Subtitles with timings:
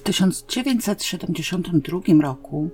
[0.00, 2.70] W 1972 roku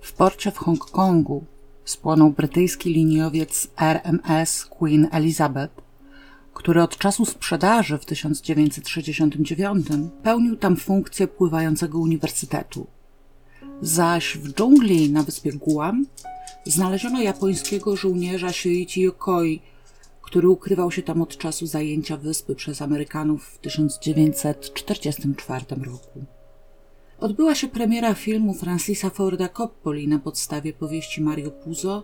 [0.00, 1.44] w porcie w Hongkongu
[1.84, 5.74] spłonął brytyjski liniowiec RMS Queen Elizabeth,
[6.54, 9.86] który od czasu sprzedaży w 1969
[10.22, 12.86] pełnił tam funkcję pływającego uniwersytetu.
[13.82, 16.06] Zaś w dżungli na wyspie Guam
[16.64, 19.60] znaleziono japońskiego żołnierza Shinichi Yokoi,
[20.22, 26.37] który ukrywał się tam od czasu zajęcia wyspy przez Amerykanów w 1944 roku.
[27.20, 32.02] Odbyła się premiera filmu Francisa Forda Coppoli na podstawie powieści Mario Puzo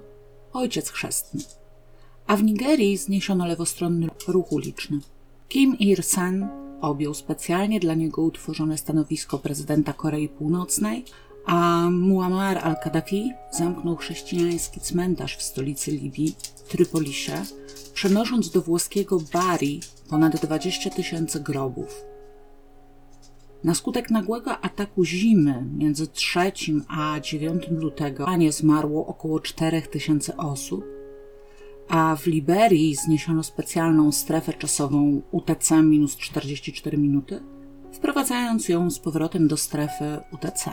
[0.53, 1.41] Ojciec Chrzestny.
[2.27, 5.01] A w Nigerii zniesiono lewostronny ruch uliczny.
[5.49, 6.49] Kim Il-sen
[6.81, 11.05] objął specjalnie dla niego utworzone stanowisko prezydenta Korei Północnej,
[11.47, 16.37] a Muammar al-Kaddafi zamknął chrześcijański cmentarz w stolicy Libii,
[16.69, 17.43] Trypolisie,
[17.95, 22.14] przenosząc do włoskiego Bari ponad 20 tysięcy grobów.
[23.65, 26.41] Na skutek nagłego ataku zimy między 3
[26.89, 30.85] a 9 lutego nie zmarło około 4 tysięcy osób,
[31.89, 37.41] a w Liberii zniesiono specjalną strefę czasową UTC-44 minuty,
[37.93, 40.71] wprowadzając ją z powrotem do strefy UTC.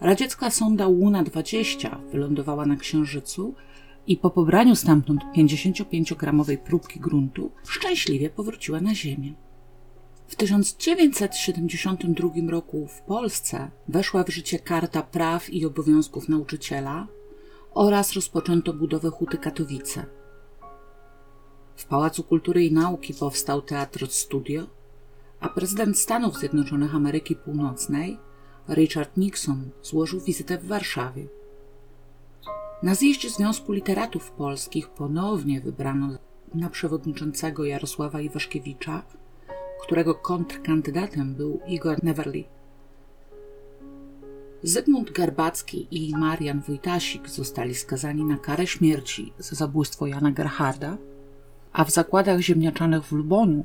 [0.00, 3.54] Radziecka sonda Łuna-20 wylądowała na Księżycu
[4.06, 9.47] i po pobraniu stamtąd 55-gramowej próbki gruntu szczęśliwie powróciła na Ziemię.
[10.28, 17.06] W 1972 roku w Polsce weszła w życie Karta Praw i Obowiązków Nauczyciela
[17.74, 20.06] oraz rozpoczęto budowę Huty Katowice.
[21.76, 24.66] W Pałacu Kultury i Nauki powstał Teatr Studio,
[25.40, 28.18] a prezydent Stanów Zjednoczonych Ameryki Północnej
[28.68, 31.26] Richard Nixon złożył wizytę w Warszawie.
[32.82, 36.18] Na zjeździe Związku Literatów Polskich ponownie wybrano
[36.54, 39.02] na przewodniczącego Jarosława Iwaszkiewicza,
[39.82, 42.44] którego kontrkandydatem był Igor Neverly.
[44.62, 50.96] Zygmunt Garbacki i Marian Wojtasik zostali skazani na karę śmierci za zabójstwo Jana Gerharda,
[51.72, 53.64] a w zakładach ziemniaczanych w Luboniu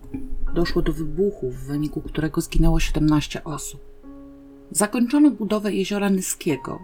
[0.54, 3.82] doszło do wybuchu, w wyniku którego zginęło 17 osób.
[4.72, 6.80] Zakończono budowę jeziora Nyskiego,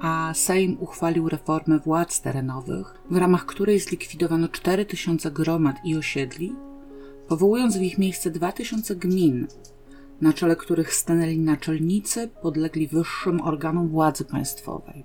[0.00, 6.54] a Sejm uchwalił reformę władz terenowych, w ramach której zlikwidowano 4000 gromad i osiedli,
[7.28, 9.46] powołując w ich miejsce 2000 gmin,
[10.20, 15.04] na czele których stanęli naczelnicy podlegli wyższym organom władzy państwowej.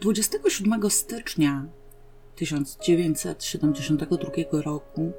[0.00, 1.66] 27 stycznia
[2.36, 5.12] 1972 roku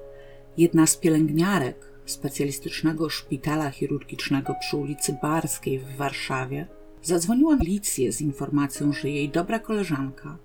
[0.57, 6.67] jedna z pielęgniarek specjalistycznego szpitala chirurgicznego przy ulicy Barskiej w Warszawie
[7.03, 10.37] zadzwoniła na milicję z informacją, że jej dobra koleżanka,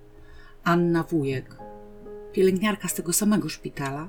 [0.65, 1.56] Anna Wujek,
[2.32, 4.09] pielęgniarka z tego samego szpitala,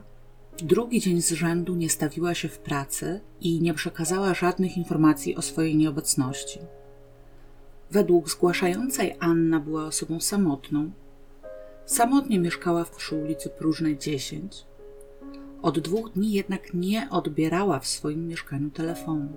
[0.58, 5.42] drugi dzień z rzędu nie stawiła się w pracy i nie przekazała żadnych informacji o
[5.42, 6.60] swojej nieobecności.
[7.92, 10.92] Według zgłaszającej Anna była osobą samotną.
[11.86, 14.66] Samotnie mieszkała przy ulicy Próżnej 10
[15.64, 19.30] od dwóch dni jednak nie odbierała w swoim mieszkaniu telefonu.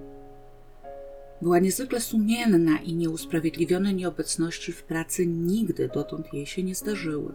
[1.43, 7.33] Była niezwykle sumienna i nieusprawiedliwione nieobecności w pracy nigdy dotąd jej się nie zdarzyły.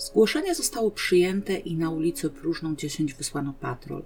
[0.00, 4.02] Zgłoszenie zostało przyjęte i na ulicę Próżną 10 wysłano patrol.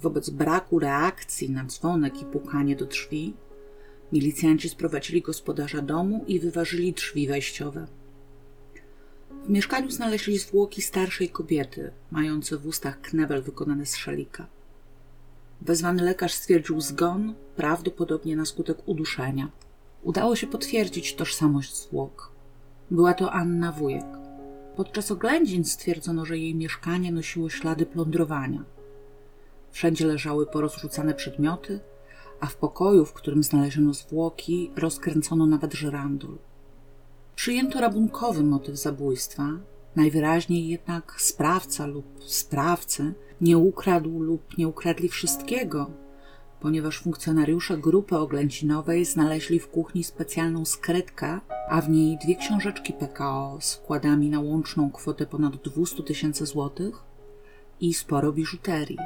[0.00, 3.34] Wobec braku reakcji na dzwonek i pukanie do drzwi,
[4.12, 7.86] milicjanci sprowadzili gospodarza domu i wyważyli drzwi wejściowe.
[9.44, 14.46] W mieszkaniu znaleźli zwłoki starszej kobiety, mające w ustach knebel wykonany z szalika.
[15.60, 19.50] Wezwany lekarz stwierdził zgon, prawdopodobnie na skutek uduszenia.
[20.02, 22.32] Udało się potwierdzić tożsamość zwłok.
[22.90, 24.21] Była to Anna Wujek.
[24.76, 28.64] Podczas oględzin stwierdzono, że jej mieszkanie nosiło ślady plądrowania.
[29.70, 31.80] Wszędzie leżały porozrzucane przedmioty,
[32.40, 36.38] a w pokoju, w którym znaleziono zwłoki, rozkręcono nawet żyrandol.
[37.36, 39.48] Przyjęto rabunkowy motyw zabójstwa,
[39.96, 45.90] najwyraźniej jednak sprawca lub sprawcy nie ukradł lub nie ukradli wszystkiego,
[46.62, 53.58] ponieważ funkcjonariusze grupy oglęcinowej znaleźli w kuchni specjalną skrytkę, a w niej dwie książeczki PKO
[53.60, 56.94] z wkładami na łączną kwotę ponad 200 tysięcy złotych
[57.80, 58.98] i sporo biżuterii.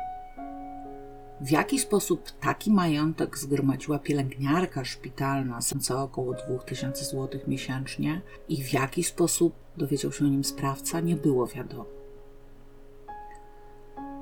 [1.41, 8.73] W jaki sposób taki majątek zgromadziła pielęgniarka szpitalna za około 2000 zł miesięcznie i w
[8.73, 11.96] jaki sposób dowiedział się o nim sprawca, nie było wiadomo.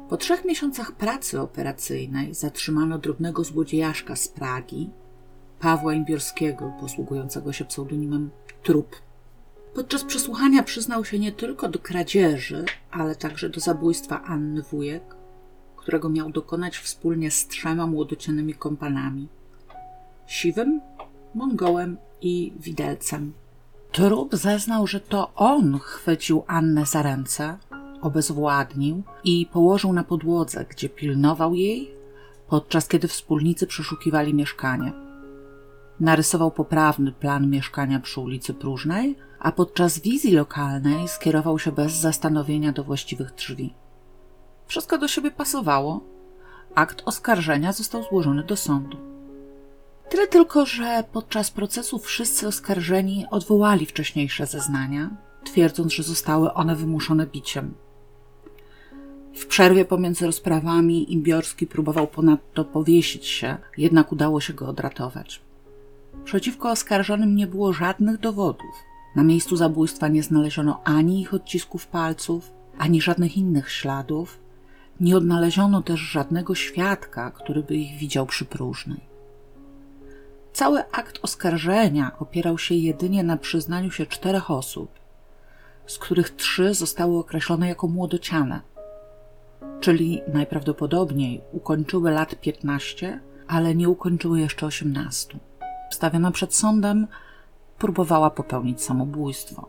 [0.08, 4.90] Po trzech miesiącach pracy operacyjnej zatrzymano drobnego złodziejaszka z Pragi,
[5.60, 8.30] Pawła Imbiorskiego, posługującego się pseudonimem
[8.62, 8.96] Trup.
[9.74, 15.02] Podczas przesłuchania przyznał się nie tylko do kradzieży, ale także do zabójstwa Anny Wujek,
[15.76, 19.28] którego miał dokonać wspólnie z trzema młodocianymi kompanami
[20.26, 20.80] Siwym,
[21.34, 23.32] Mongołem i Widelcem.
[23.92, 27.58] Trup zeznał, że to on chwycił Annę za ręce,
[28.04, 31.94] obezwładnił i położył na podłodze, gdzie pilnował jej,
[32.48, 34.92] podczas kiedy wspólnicy przeszukiwali mieszkanie.
[36.00, 42.72] Narysował poprawny plan mieszkania przy ulicy Próżnej, a podczas wizji lokalnej skierował się bez zastanowienia
[42.72, 43.74] do właściwych drzwi.
[44.66, 46.00] Wszystko do siebie pasowało.
[46.74, 48.96] Akt oskarżenia został złożony do sądu.
[50.08, 55.10] Tyle tylko, że podczas procesu wszyscy oskarżeni odwołali wcześniejsze zeznania,
[55.44, 57.74] twierdząc, że zostały one wymuszone biciem.
[59.34, 65.40] W przerwie pomiędzy rozprawami Imbiorski próbował ponadto powiesić się, jednak udało się go odratować.
[66.24, 68.74] Przeciwko oskarżonym nie było żadnych dowodów.
[69.16, 74.38] Na miejscu zabójstwa nie znaleziono ani ich odcisków palców, ani żadnych innych śladów.
[75.00, 79.00] Nie odnaleziono też żadnego świadka, który by ich widział przy próżnej.
[80.52, 84.90] Cały akt oskarżenia opierał się jedynie na przyznaniu się czterech osób,
[85.86, 88.60] z których trzy zostały określone jako młodociane,
[89.84, 95.38] czyli najprawdopodobniej ukończyły lat 15, ale nie ukończyły jeszcze 18.
[95.90, 97.06] Stawiona przed sądem,
[97.78, 99.68] próbowała popełnić samobójstwo.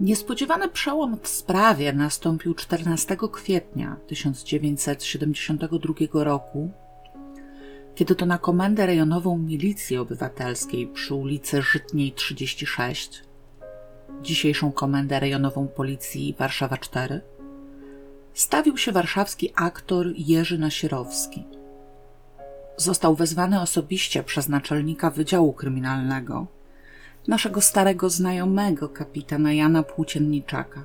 [0.00, 6.70] Niespodziewany przełom w sprawie nastąpił 14 kwietnia 1972 roku,
[7.94, 13.22] kiedy to na komendę rejonową Milicji Obywatelskiej przy ulicy Żytniej 36,
[14.22, 17.20] dzisiejszą komendę rejonową Policji Warszawa 4,
[18.36, 21.44] stawił się warszawski aktor Jerzy Nasierowski.
[22.76, 26.46] Został wezwany osobiście przez naczelnika Wydziału Kryminalnego,
[27.28, 30.84] naszego starego znajomego, kapitana Jana Płócienniczaka.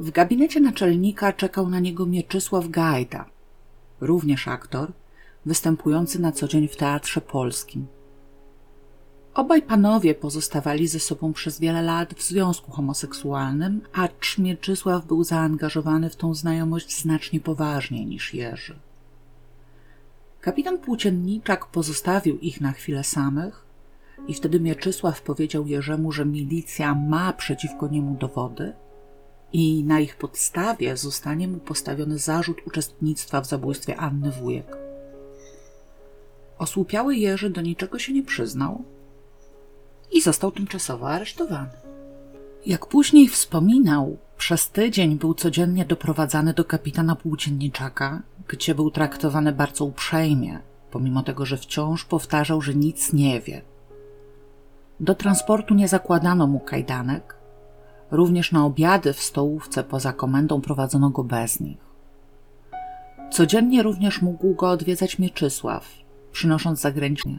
[0.00, 3.24] W gabinecie naczelnika czekał na niego Mieczysław Gajda,
[4.00, 4.92] również aktor,
[5.46, 7.86] występujący na co dzień w Teatrze Polskim.
[9.34, 16.10] Obaj panowie pozostawali ze sobą przez wiele lat w związku homoseksualnym, acz Mieczysław był zaangażowany
[16.10, 18.78] w tą znajomość znacznie poważniej niż Jerzy.
[20.40, 23.64] Kapitan Płócienniczak pozostawił ich na chwilę samych
[24.28, 28.72] i wtedy Mieczysław powiedział Jerzemu, że milicja ma przeciwko niemu dowody
[29.52, 34.76] i na ich podstawie zostanie mu postawiony zarzut uczestnictwa w zabójstwie Anny Wujek.
[36.58, 38.84] Osłupiały Jerzy do niczego się nie przyznał
[40.12, 41.70] i został tymczasowo aresztowany.
[42.66, 49.84] Jak później wspominał, przez tydzień był codziennie doprowadzany do kapitana płócienniczaka, gdzie był traktowany bardzo
[49.84, 50.58] uprzejmie,
[50.90, 53.62] pomimo tego, że wciąż powtarzał, że nic nie wie.
[55.00, 57.36] Do transportu nie zakładano mu kajdanek,
[58.10, 61.78] również na obiady w stołówce poza komendą prowadzono go bez nich.
[63.30, 65.88] Codziennie również mógł go odwiedzać Mieczysław,
[66.32, 67.38] przynosząc zagranicznie.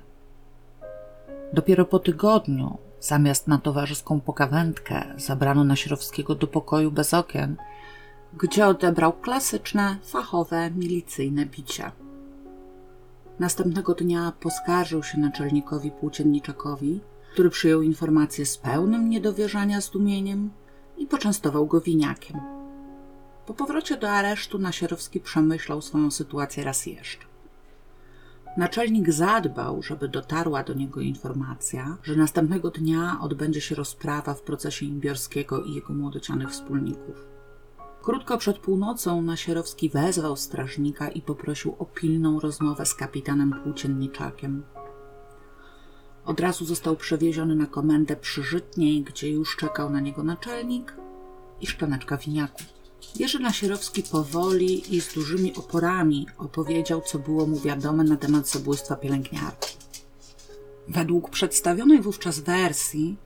[1.53, 7.57] Dopiero po tygodniu, zamiast na towarzyską pokawędkę, zabrano Nasierowskiego do pokoju bez okien,
[8.38, 11.91] gdzie odebrał klasyczne, fachowe, milicyjne bicia.
[13.39, 17.01] Następnego dnia poskarżył się naczelnikowi płócienniczakowi,
[17.33, 20.50] który przyjął informację z pełnym niedowierzania zdumieniem
[20.97, 22.39] i poczęstował go winiakiem.
[23.45, 27.32] Po powrocie do aresztu Nasierowski przemyślał swoją sytuację raz jeszcze.
[28.57, 34.86] Naczelnik zadbał, żeby dotarła do niego informacja, że następnego dnia odbędzie się rozprawa w procesie
[34.86, 37.27] Imbiorskiego i jego młodocianych wspólników.
[38.01, 44.63] Krótko przed północą Nasierowski wezwał strażnika i poprosił o pilną rozmowę z kapitanem Płócienniczakiem.
[46.25, 50.95] Od razu został przewieziony na komendę przy Żytniej, gdzie już czekał na niego naczelnik
[51.62, 52.63] i szklaneczka winiaku.
[53.19, 58.95] Jerzy Nasierowski powoli i z dużymi oporami opowiedział, co było mu wiadome na temat zabójstwa
[58.95, 59.77] pielęgniarki.
[60.88, 63.17] Według przedstawionej wówczas wersji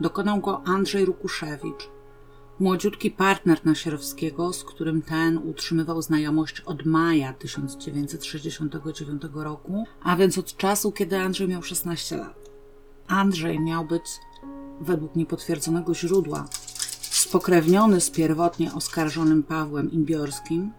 [0.00, 1.88] dokonał go Andrzej Rukuszewicz,
[2.60, 10.56] młodziutki partner Nasierowskiego, z którym ten utrzymywał znajomość od maja 1969 roku, a więc od
[10.56, 12.50] czasu, kiedy Andrzej miał 16 lat.
[13.08, 14.04] Andrzej miał być,
[14.80, 16.48] według niepotwierdzonego źródła,
[17.20, 20.72] spokrewniony z pierwotnie oskarżonym Pawłem Imbiorskim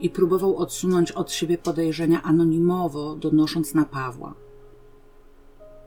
[0.00, 4.34] i próbował odsunąć od siebie podejrzenia anonimowo, donosząc na Pawła.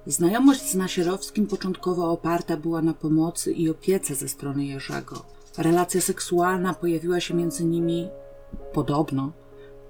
[0.05, 5.25] Znajomość z Nasierowskim początkowo oparta była na pomocy i opiece ze strony Jerzego.
[5.57, 8.07] Relacja seksualna pojawiła się między nimi,
[8.73, 9.31] podobno,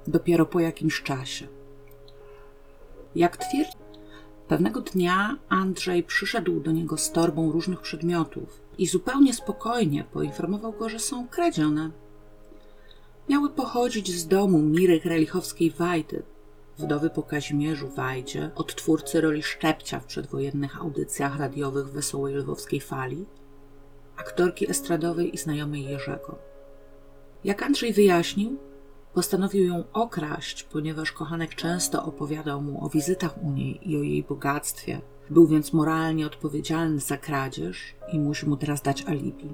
[0.07, 1.47] dopiero po jakimś czasie.
[3.15, 3.77] Jak twierdzi,
[4.47, 10.89] pewnego dnia Andrzej przyszedł do niego z torbą różnych przedmiotów i zupełnie spokojnie poinformował go,
[10.89, 11.91] że są kradzione.
[13.29, 16.21] miały pochodzić z domu Miry Krelichowskiej-Wajdy,
[16.77, 23.25] wdowy po Kazimierzu Wajdzie, odtwórcy roli Szczepcia w przedwojennych audycjach radiowych Wesołej Lwowskiej Fali,
[24.17, 26.39] aktorki estradowej i znajomej Jerzego.
[27.43, 28.57] Jak Andrzej wyjaśnił,
[29.13, 34.23] postanowił ją okraść, ponieważ kochanek często opowiadał mu o wizytach u niej i o jej
[34.23, 35.01] bogactwie.
[35.29, 39.53] Był więc moralnie odpowiedzialny za kradzież i musi mu teraz dać alibi.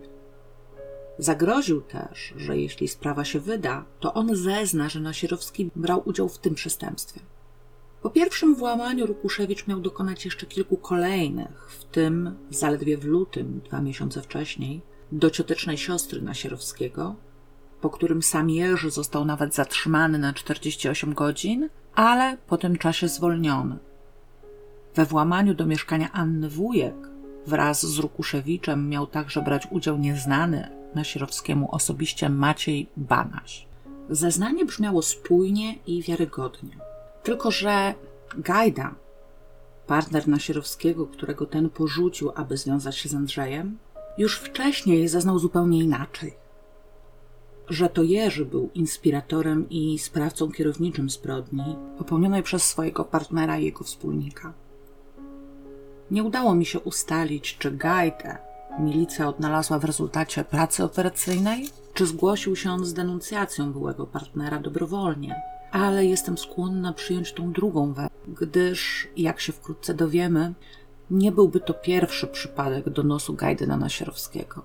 [1.18, 6.40] Zagroził też, że jeśli sprawa się wyda, to on zezna, że Nasierowski brał udział w
[6.40, 7.20] tym przestępstwie.
[8.02, 13.82] Po pierwszym włamaniu Rukuszewicz miał dokonać jeszcze kilku kolejnych, w tym zaledwie w lutym, dwa
[13.82, 14.82] miesiące wcześniej,
[15.12, 17.16] do ciotecznej siostry Nasierowskiego,
[17.82, 23.78] po którym sam Jerzy został nawet zatrzymany na 48 godzin, ale po tym czasie zwolniony.
[24.96, 26.96] We włamaniu do mieszkania Anny Wujek
[27.48, 33.68] wraz z Rukuszewiczem miał także brać udział nieznany Nasierowskiemu osobiście Maciej Banaś.
[34.10, 36.78] Zeznanie brzmiało spójnie i wiarygodnie.
[37.24, 37.94] Tylko, że
[38.38, 38.96] Gajda,
[39.88, 43.78] partner Nasierowskiego, którego ten porzucił, aby związać się z Andrzejem,
[44.18, 46.34] już wcześniej zeznał zupełnie inaczej.
[47.70, 53.84] Że to Jerzy był inspiratorem i sprawcą kierowniczym zbrodni popełnionej przez swojego partnera i jego
[53.84, 54.54] wspólnika.
[56.12, 58.38] Nie udało mi się ustalić, czy Gajdę
[58.80, 65.42] milicja odnalazła w rezultacie pracy operacyjnej, czy zgłosił się on z denuncjacją byłego partnera dobrowolnie.
[65.72, 70.54] Ale jestem skłonna przyjąć tą drugą wersję, gdyż, jak się wkrótce dowiemy,
[71.12, 74.62] nie byłby to pierwszy przypadek donosu Gajdena Nasierowskiego.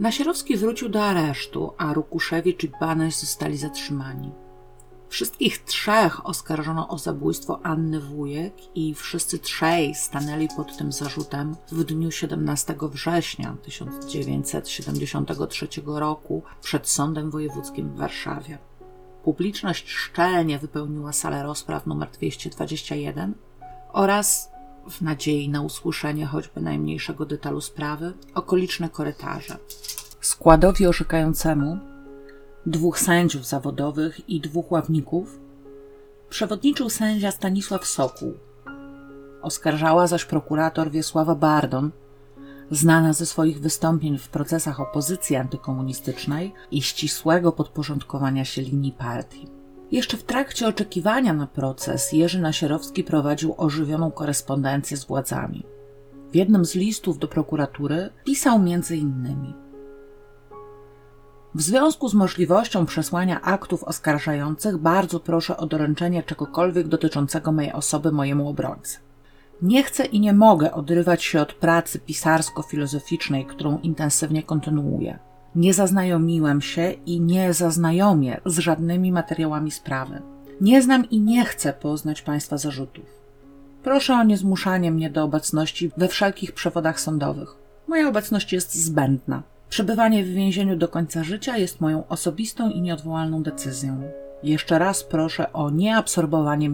[0.00, 4.30] Nasierowski wrócił do aresztu, a Rukuszewicz i Baneś zostali zatrzymani.
[5.10, 11.84] Wszystkich trzech oskarżono o zabójstwo Anny Wujek i wszyscy trzej stanęli pod tym zarzutem w
[11.84, 18.58] dniu 17 września 1973 roku przed Sądem Wojewódzkim w Warszawie.
[19.24, 23.34] Publiczność szczelnie wypełniła salę rozpraw nr 221
[23.92, 24.50] oraz,
[24.90, 29.56] w nadziei na usłyszenie choćby najmniejszego detalu sprawy, okoliczne korytarze.
[30.20, 31.78] Składowi orzekającemu
[32.66, 35.40] dwóch sędziów zawodowych i dwóch ławników,
[36.30, 38.32] przewodniczył sędzia Stanisław Sokół.
[39.42, 41.90] Oskarżała zaś prokurator Wiesława Bardon,
[42.70, 49.48] znana ze swoich wystąpień w procesach opozycji antykomunistycznej i ścisłego podporządkowania się linii partii.
[49.92, 55.66] Jeszcze w trakcie oczekiwania na proces Jerzy Nasierowski prowadził ożywioną korespondencję z władzami.
[56.32, 59.54] W jednym z listów do prokuratury pisał między innymi–
[61.54, 68.12] w związku z możliwością przesłania aktów oskarżających, bardzo proszę o doręczenie czegokolwiek dotyczącego mojej osoby
[68.12, 68.98] mojemu obrońcy.
[69.62, 75.18] Nie chcę i nie mogę odrywać się od pracy pisarsko-filozoficznej, którą intensywnie kontynuuję.
[75.54, 80.22] Nie zaznajomiłem się i nie zaznajomię z żadnymi materiałami sprawy.
[80.60, 83.04] Nie znam i nie chcę poznać Państwa zarzutów.
[83.82, 87.56] Proszę o niezmuszanie mnie do obecności we wszelkich przewodach sądowych.
[87.88, 89.42] Moja obecność jest zbędna.
[89.70, 94.02] Przebywanie w więzieniu do końca życia jest moją osobistą i nieodwołalną decyzją.
[94.42, 96.70] Jeszcze raz proszę o nieabsorbowanie.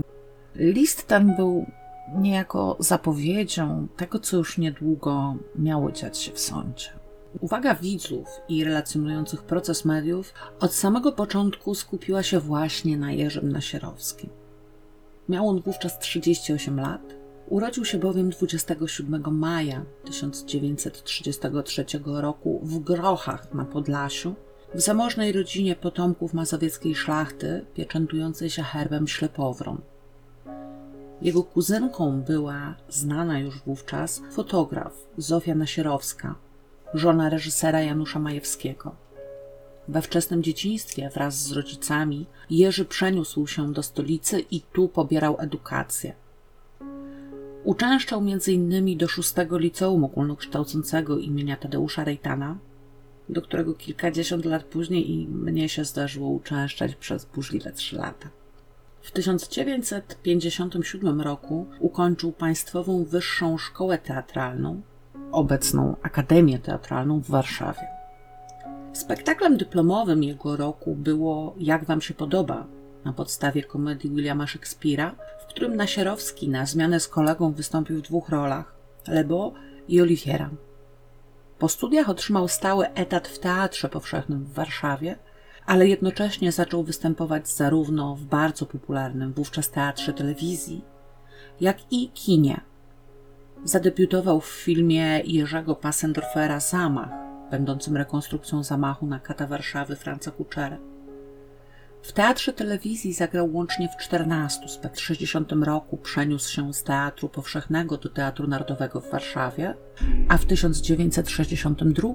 [0.55, 1.67] List ten był
[2.19, 6.89] niejako zapowiedzią tego, co już niedługo miało dziać się w sądzie.
[7.41, 14.31] Uwaga widzów i relacjonujących proces mediów od samego początku skupiła się właśnie na Jerzym Nasierowskim.
[15.29, 17.16] Miał on wówczas 38 lat
[17.49, 24.35] Urodził się bowiem 27 maja 1933 roku w Grochach na Podlasiu,
[24.75, 29.79] w zamożnej rodzinie potomków mazowieckiej szlachty pieczętującej się herbem ślepowrą.
[31.23, 36.35] Jego kuzynką była znana już wówczas fotograf Zofia Nasierowska,
[36.95, 38.97] żona reżysera Janusza Majewskiego.
[39.89, 46.15] We wczesnym dzieciństwie wraz z rodzicami Jerzy przeniósł się do stolicy i tu pobierał edukację–
[47.67, 48.99] Uczęszczał m.in.
[48.99, 52.59] do szóstego liceum ogólnokształcącego imienia Tadeusza Rejtana,
[53.29, 58.29] do którego kilkadziesiąt lat później i mnie się zdarzyło uczęszczać przez burzliwe trzy lata.
[59.01, 64.81] W 1957 roku ukończył Państwową Wyższą Szkołę Teatralną,
[65.33, 67.89] obecną Akademię Teatralną w Warszawie.
[68.93, 72.67] Spektaklem dyplomowym jego roku było Jak Wam się podoba,
[73.05, 75.11] na podstawie komedii Williama Shakespeare'a,
[75.57, 78.75] którym Nasierowski na zmianę z kolegą wystąpił w dwóch rolach
[79.09, 79.53] Lebo
[79.89, 80.51] i Oliwiera.
[81.59, 85.19] Po studiach otrzymał stały etat w Teatrze Powszechnym w Warszawie,
[85.67, 90.85] ale jednocześnie zaczął występować zarówno w bardzo popularnym wówczas teatrze telewizji,
[91.61, 92.61] jak i kinie.
[93.65, 97.11] Zadebiutował w filmie Jerzego Passendorfera Zamach,
[97.51, 100.79] będącym rekonstrukcją zamachu na kata Warszawy Franca Kuczera.
[102.07, 104.61] W teatrze telewizji zagrał łącznie w 14.
[104.95, 109.75] W 60 roku przeniósł się z Teatru Powszechnego do Teatru Narodowego w Warszawie,
[110.29, 112.09] a w 1962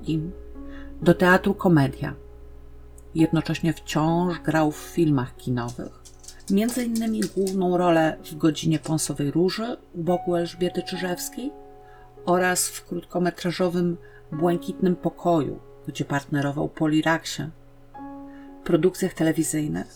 [1.01, 2.15] do Teatru Komedia.
[3.15, 6.01] Jednocześnie wciąż grał w filmach kinowych,
[6.51, 11.51] między innymi główną rolę w Godzinie Pąsowej Róży u boku Elżbiety Czyżewskiej
[12.25, 13.97] oraz w krótkometrażowym
[14.31, 17.43] Błękitnym Pokoju, gdzie partnerował Poliraksie.
[17.43, 17.60] W
[18.71, 19.87] produkcjach telewizyjnych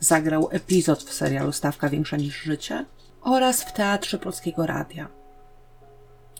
[0.00, 2.84] zagrał epizod w serialu Stawka Większa niż Życie
[3.22, 5.08] oraz w Teatrze Polskiego Radia.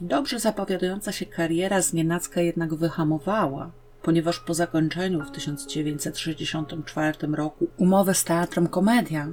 [0.01, 3.71] Dobrze zapowiadająca się kariera znienacka jednak wyhamowała,
[4.03, 9.29] ponieważ po zakończeniu w 1964 roku umowy z Teatrem Komedia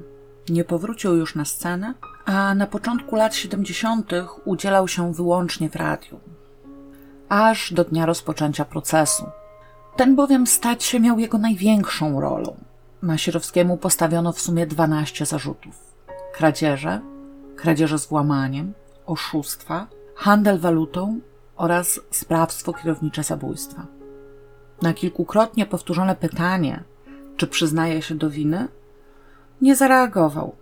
[0.50, 1.94] nie powrócił już na scenę,
[2.26, 4.12] a na początku lat 70.
[4.46, 6.20] udzielał się wyłącznie w radiu.
[7.30, 9.24] Aż do dnia rozpoczęcia procesu.
[9.96, 12.56] Ten bowiem stać się miał jego największą rolą.
[13.02, 15.96] Masierowskiemu postawiono w sumie 12 zarzutów:
[16.34, 17.02] kradzieże,
[17.56, 18.74] kradzieże z włamaniem,
[19.06, 21.20] oszustwa, handel walutą
[21.56, 23.86] oraz sprawstwo kierownicze zabójstwa.
[24.82, 26.84] Na kilkukrotnie powtórzone pytanie,
[27.38, 28.68] czy przyznaje się do winy,
[29.62, 30.56] nie zareagował.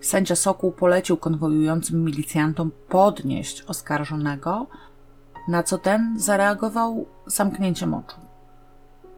[0.00, 4.66] Sędzia Sokół polecił konwojującym milicjantom podnieść oskarżonego,
[5.48, 8.23] na co ten zareagował zamknięciem oczu.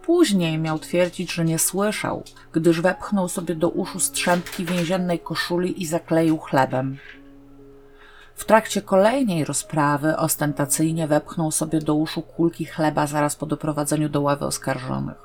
[0.06, 2.22] Później miał twierdzić, że nie słyszał,
[2.52, 6.98] gdyż wepchnął sobie do uszu strzępki więziennej koszuli i zakleił chlebem.
[8.34, 14.20] W trakcie kolejnej rozprawy ostentacyjnie wepchnął sobie do uszu kulki chleba zaraz po doprowadzeniu do
[14.20, 15.16] ławy oskarżonych.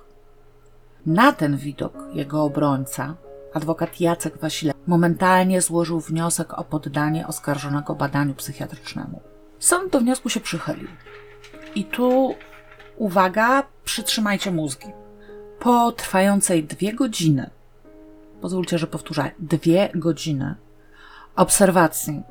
[1.05, 3.15] Na ten widok jego obrońca,
[3.53, 9.21] adwokat Jacek Wasile, momentalnie złożył wniosek o poddanie oskarżonego badaniu psychiatrycznemu.
[9.59, 10.87] Sąd do wniosku się przychylił.
[11.75, 12.35] I tu
[13.01, 14.87] uwaga, przytrzymajcie mózgi.
[15.59, 17.49] Po trwającej dwie godziny,
[18.41, 20.55] pozwólcie, że powtórzę, dwie godziny
[21.35, 22.23] obserwacji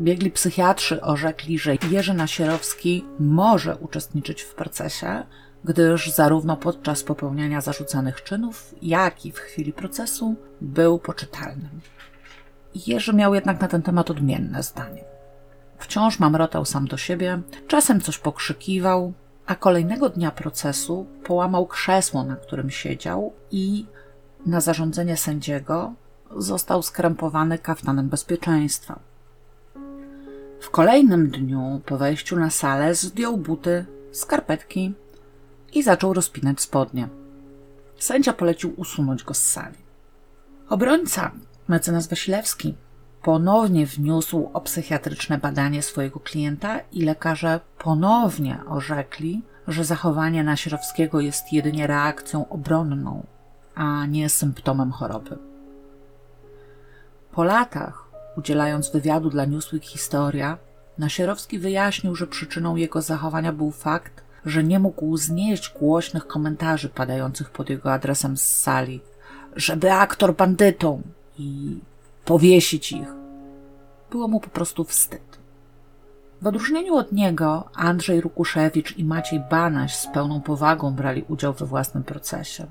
[0.00, 5.22] biegli psychiatrzy orzekli, że Jerzy Nasierowski może uczestniczyć w procesie,
[5.64, 11.80] gdyż zarówno podczas popełniania zarzucanych czynów, jak i w chwili procesu był poczytalnym.
[12.86, 15.04] Jerzy miał jednak na ten temat odmienne zdanie.
[15.78, 19.12] Wciąż mamrotał sam do siebie, czasem coś pokrzykiwał,
[19.46, 23.86] a kolejnego dnia procesu połamał krzesło, na którym siedział i
[24.46, 25.92] na zarządzenie sędziego
[26.36, 28.98] został skrępowany kaftanem bezpieczeństwa.
[30.60, 34.94] W kolejnym dniu po wejściu na salę zdjął buty, skarpetki
[35.72, 37.08] i zaczął rozpinać spodnie.
[37.98, 39.76] Sędzia polecił usunąć go z sali.
[40.68, 41.30] Obrońca,
[41.68, 42.74] mecenas Wasilewski,
[43.24, 51.52] ponownie wniósł o psychiatryczne badanie swojego klienta i lekarze ponownie orzekli, że zachowanie Nasierowskiego jest
[51.52, 53.26] jedynie reakcją obronną,
[53.74, 55.38] a nie symptomem choroby.
[57.32, 58.04] Po latach
[58.36, 60.58] Udzielając wywiadu dla Newsweek Historia,
[60.98, 67.50] Nasierowski wyjaśnił, że przyczyną jego zachowania był fakt, że nie mógł znieść głośnych komentarzy padających
[67.50, 69.00] pod jego adresem z sali,
[69.56, 71.02] żeby aktor bandytą
[71.38, 71.78] i
[72.24, 73.08] powiesić ich.
[74.10, 75.38] Było mu po prostu wstyd.
[76.42, 81.66] W odróżnieniu od niego Andrzej Rukuszewicz i Maciej Banaś z pełną powagą brali udział we
[81.66, 82.66] własnym procesie.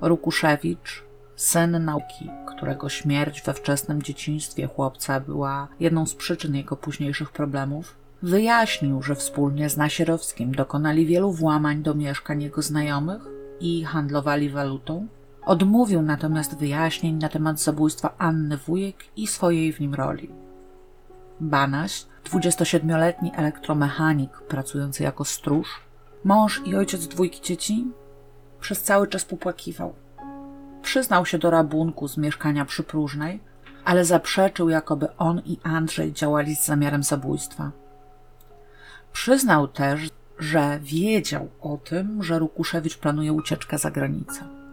[0.00, 7.30] Rukuszewicz Syn nauki, którego śmierć we wczesnym dzieciństwie chłopca była jedną z przyczyn jego późniejszych
[7.30, 13.22] problemów, wyjaśnił, że wspólnie z Nasierowskim dokonali wielu włamań do mieszkań jego znajomych
[13.60, 15.06] i handlowali walutą.
[15.46, 20.30] Odmówił natomiast wyjaśnień na temat zabójstwa Anny Wujek i swojej w nim roli.
[21.40, 25.80] Banaś, 27-letni elektromechanik pracujący jako stróż,
[26.24, 27.86] mąż i ojciec dwójki dzieci,
[28.60, 29.94] przez cały czas popłakiwał–
[30.86, 33.40] Przyznał się do rabunku z mieszkania przypróżnej,
[33.84, 37.70] ale zaprzeczył, jakoby on i Andrzej działali z zamiarem zabójstwa.
[39.12, 40.00] Przyznał też,
[40.38, 44.65] że wiedział o tym, że Rukuszewicz planuje ucieczkę za granicę.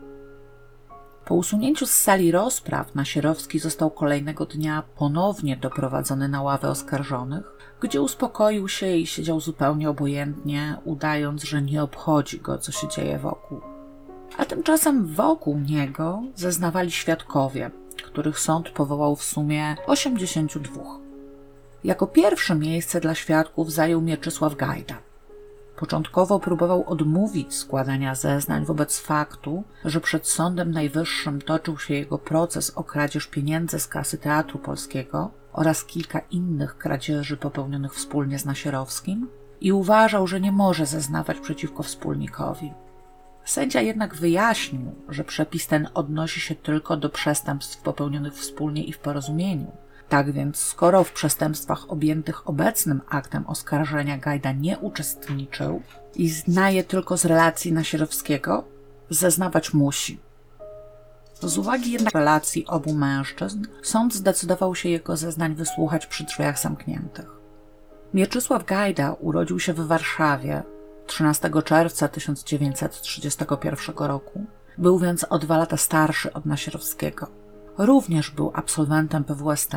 [1.26, 7.44] Po usunięciu z sali rozpraw Nasierowski został kolejnego dnia ponownie doprowadzony na ławę oskarżonych,
[7.82, 13.20] gdzie uspokoił się i siedział zupełnie obojętnie, udając, że nie obchodzi go, co się dzieje
[13.20, 13.62] wokół.
[14.38, 17.72] A tymczasem wokół niego zeznawali świadkowie,
[18.06, 20.84] których sąd powołał w sumie 82.
[21.84, 24.98] Jako pierwsze miejsce dla świadków zajął Mieczysław Gajda.
[25.84, 32.70] Początkowo próbował odmówić składania zeznań wobec faktu, że przed Sądem Najwyższym toczył się jego proces
[32.70, 39.30] o kradzież pieniędzy z kasy Teatru Polskiego oraz kilka innych kradzieży popełnionych wspólnie z Nasierowskim
[39.62, 42.74] i uważał, że nie może zeznawać przeciwko wspólnikowi.
[43.46, 49.00] Sędzia jednak wyjaśnił, że przepis ten odnosi się tylko do przestępstw popełnionych wspólnie i w
[49.00, 49.72] porozumieniu.
[50.10, 55.82] Tak więc, skoro w przestępstwach objętych obecnym aktem oskarżenia Gajda nie uczestniczył
[56.16, 58.64] i zna je tylko z relacji Nasierowskiego,
[59.10, 60.20] zeznawać musi.
[61.42, 67.26] Z uwagi jednak relacji obu mężczyzn, sąd zdecydował się jego zeznań wysłuchać przy drzwiach zamkniętych.
[68.14, 70.64] Mieczysław Gajda urodził się w Warszawie
[71.08, 74.46] 13 czerwca 1931 roku.
[74.78, 77.43] Był więc o dwa lata starszy od Nasierowskiego.
[77.78, 79.72] Również był absolwentem PWST,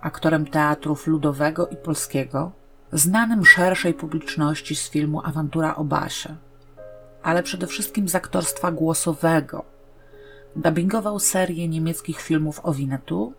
[0.00, 2.52] aktorem teatrów ludowego i polskiego,
[2.92, 6.36] znanym szerszej publiczności z filmu Awantura o Basie,
[7.22, 9.64] ale przede wszystkim z aktorstwa głosowego.
[10.56, 13.32] Dubbingował serię niemieckich filmów o Winnetu,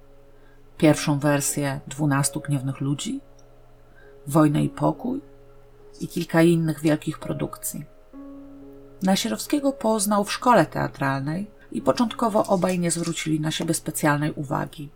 [0.77, 3.21] pierwszą wersję Dwunastu Gniewnych Ludzi,
[4.27, 5.21] Wojnę i Pokój
[5.99, 7.85] i kilka innych wielkich produkcji.
[9.03, 14.89] Nasierowskiego poznał w szkole teatralnej i początkowo obaj nie zwrócili na siebie specjalnej uwagi.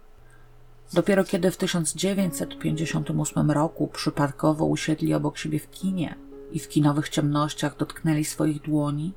[0.93, 6.15] Dopiero kiedy w 1958 roku przypadkowo usiedli obok siebie w kinie
[6.51, 9.13] i w kinowych ciemnościach dotknęli swoich dłoni,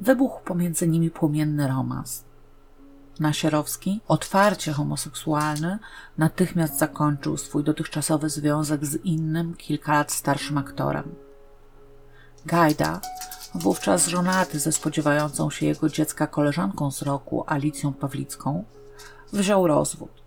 [0.00, 2.24] wybuchł pomiędzy nimi płomienny romans.
[3.20, 5.78] Nasierowski, otwarcie homoseksualny,
[6.18, 11.14] natychmiast zakończył swój dotychczasowy związek z innym, kilka lat starszym aktorem.
[12.46, 13.00] Gajda,
[13.54, 18.64] wówczas żonaty ze spodziewającą się jego dziecka koleżanką z roku, Alicją Pawlicką,
[19.32, 20.22] wziął rozwód.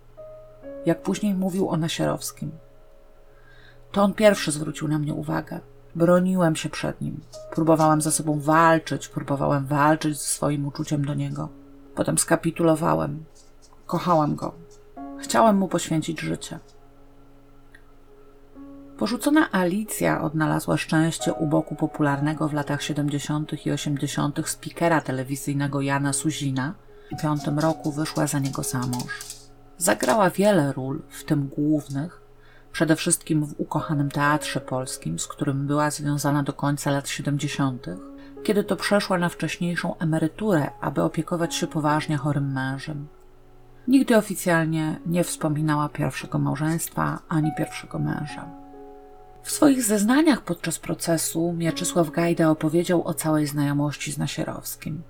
[0.86, 2.52] Jak później mówił o Nasierowskim.
[3.92, 5.60] To on pierwszy zwrócił na mnie uwagę.
[5.96, 7.22] Broniłem się przed nim.
[7.52, 11.50] Próbowałem ze sobą walczyć, próbowałem walczyć ze swoim uczuciem do niego.
[11.96, 13.26] Potem skapitulowałem.
[13.86, 14.54] Kochałem go.
[15.20, 16.60] Chciałem mu poświęcić życie.
[19.04, 23.66] Porzucona Alicja odnalazła szczęście u boku popularnego w latach 70.
[23.66, 24.50] i 80.
[24.50, 26.74] spikera telewizyjnego Jana Suzina.
[27.12, 29.26] W piątym roku wyszła za niego za mąż.
[29.78, 32.22] Zagrała wiele ról, w tym głównych,
[32.72, 37.86] przede wszystkim w ukochanym teatrze polskim, z którym była związana do końca lat 70.,
[38.44, 43.08] kiedy to przeszła na wcześniejszą emeryturę, aby opiekować się poważnie chorym mężem.
[43.88, 48.63] Nigdy oficjalnie nie wspominała pierwszego małżeństwa ani pierwszego męża.
[49.44, 55.04] W swoich zeznaniach podczas procesu Mieczysław Gajda opowiedział o całej znajomości z Nasierowskim.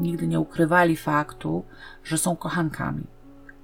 [0.00, 1.64] Nigdy nie ukrywali faktu,
[2.04, 3.04] że są kochankami.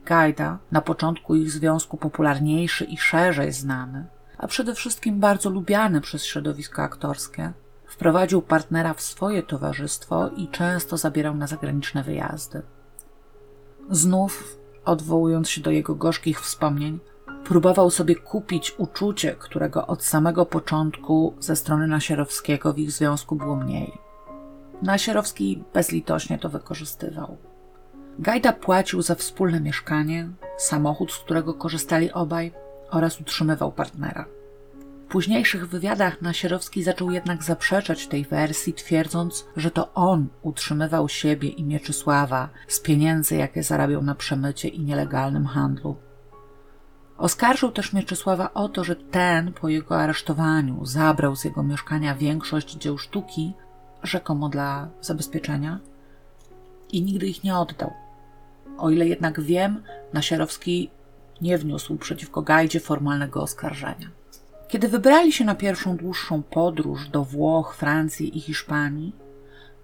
[0.04, 4.06] Gajda, na początku ich związku popularniejszy i szerzej znany,
[4.38, 7.52] a przede wszystkim bardzo lubiany przez środowisko aktorskie,
[7.86, 12.62] wprowadził partnera w swoje towarzystwo i często zabierał na zagraniczne wyjazdy.
[13.90, 17.00] Znów, odwołując się do jego gorzkich wspomnień,
[17.44, 23.56] próbował sobie kupić uczucie, którego od samego początku ze strony Nasierowskiego w ich związku było
[23.56, 23.92] mniej.
[24.82, 27.36] Nasierowski bezlitośnie to wykorzystywał.
[28.18, 30.28] Gajda płacił za wspólne mieszkanie,
[30.58, 32.52] samochód, z którego korzystali obaj,
[32.90, 34.24] oraz utrzymywał partnera.
[35.04, 41.48] W późniejszych wywiadach Nasierowski zaczął jednak zaprzeczać tej wersji, twierdząc, że to on utrzymywał siebie
[41.48, 45.96] i Mieczysława z pieniędzy, jakie zarabiał na przemycie i nielegalnym handlu.
[47.24, 52.72] Oskarżył też Mieczysława o to, że ten po jego aresztowaniu zabrał z jego mieszkania większość
[52.76, 53.52] dzieł sztuki,
[54.02, 55.78] rzekomo dla zabezpieczenia,
[56.92, 57.92] i nigdy ich nie oddał.
[58.78, 59.82] O ile jednak wiem,
[60.12, 60.90] Nasierowski
[61.40, 64.10] nie wniósł przeciwko Gajdzie formalnego oskarżenia.
[64.68, 69.12] Kiedy wybrali się na pierwszą dłuższą podróż do Włoch, Francji i Hiszpanii,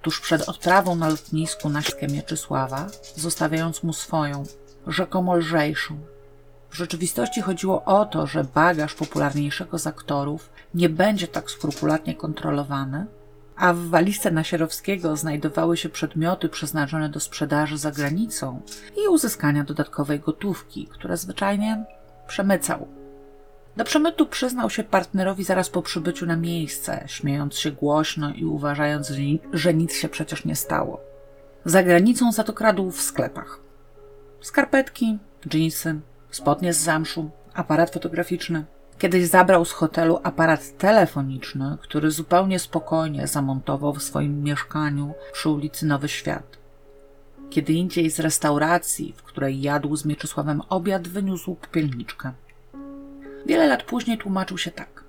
[0.02, 1.80] tuż przed odprawą na lotnisku na
[2.12, 4.44] Mieczysława, zostawiając mu swoją,
[4.86, 5.98] rzekomo lżejszą,
[6.70, 13.06] w rzeczywistości chodziło o to, że bagaż popularniejszego z aktorów nie będzie tak skrupulatnie kontrolowany,
[13.56, 18.60] a w walizce Nasierowskiego znajdowały się przedmioty przeznaczone do sprzedaży za granicą
[19.04, 21.84] i uzyskania dodatkowej gotówki, które zwyczajnie
[22.26, 22.88] przemycał.
[23.76, 29.12] Do przemytu przyznał się partnerowi zaraz po przybyciu na miejsce, śmiejąc się głośno i uważając,
[29.52, 31.00] że nic się przecież nie stało.
[31.64, 33.60] Za granicą za to kradł w sklepach.
[34.40, 38.64] Skarpetki, dżinsy, spodnie z zamszu, aparat fotograficzny.
[38.98, 45.86] Kiedyś zabrał z hotelu aparat telefoniczny, który zupełnie spokojnie zamontował w swoim mieszkaniu przy ulicy
[45.86, 46.58] Nowy Świat.
[47.50, 52.32] Kiedy indziej z restauracji, w której jadł z Mieczysławem obiad, wyniósł popielniczkę.
[53.46, 55.04] Wiele lat później tłumaczył się tak.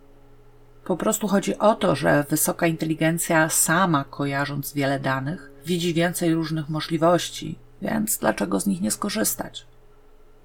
[0.86, 6.70] Po prostu chodzi o to, że wysoka inteligencja sama, kojarząc wiele danych, widzi więcej różnych
[6.70, 9.66] możliwości, więc dlaczego z nich nie skorzystać?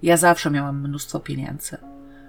[0.03, 1.77] Ja zawsze miałam mnóstwo pieniędzy.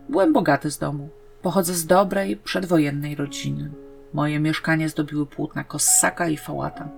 [0.10, 1.10] Byłem bogaty z domu.
[1.42, 3.72] Pochodzę z dobrej, przedwojennej rodziny.
[4.14, 6.90] Moje mieszkanie zdobiły płótna Kossaka i Fałata.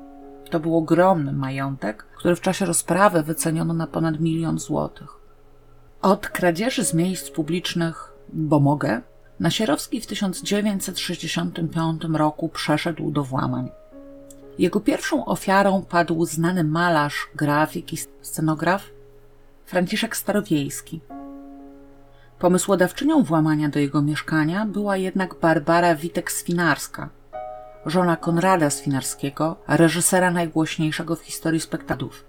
[0.49, 5.19] To był ogromny majątek, który w czasie rozprawy wyceniono na ponad milion złotych.
[6.01, 9.01] Od kradzieży z miejsc publicznych, bo mogę,
[9.39, 13.69] Nasierowski w 1965 roku przeszedł do włamań.
[14.57, 18.83] Jego pierwszą ofiarą padł znany malarz, grafik i scenograf
[19.69, 21.01] Franciszek Starowiejski.
[22.39, 27.07] Pomysłodawczynią włamania do jego mieszkania była jednak Barbara Witek-Swinarska,
[27.85, 32.25] żona Konrada Swinarskiego, reżysera najgłośniejszego w historii spektaklów.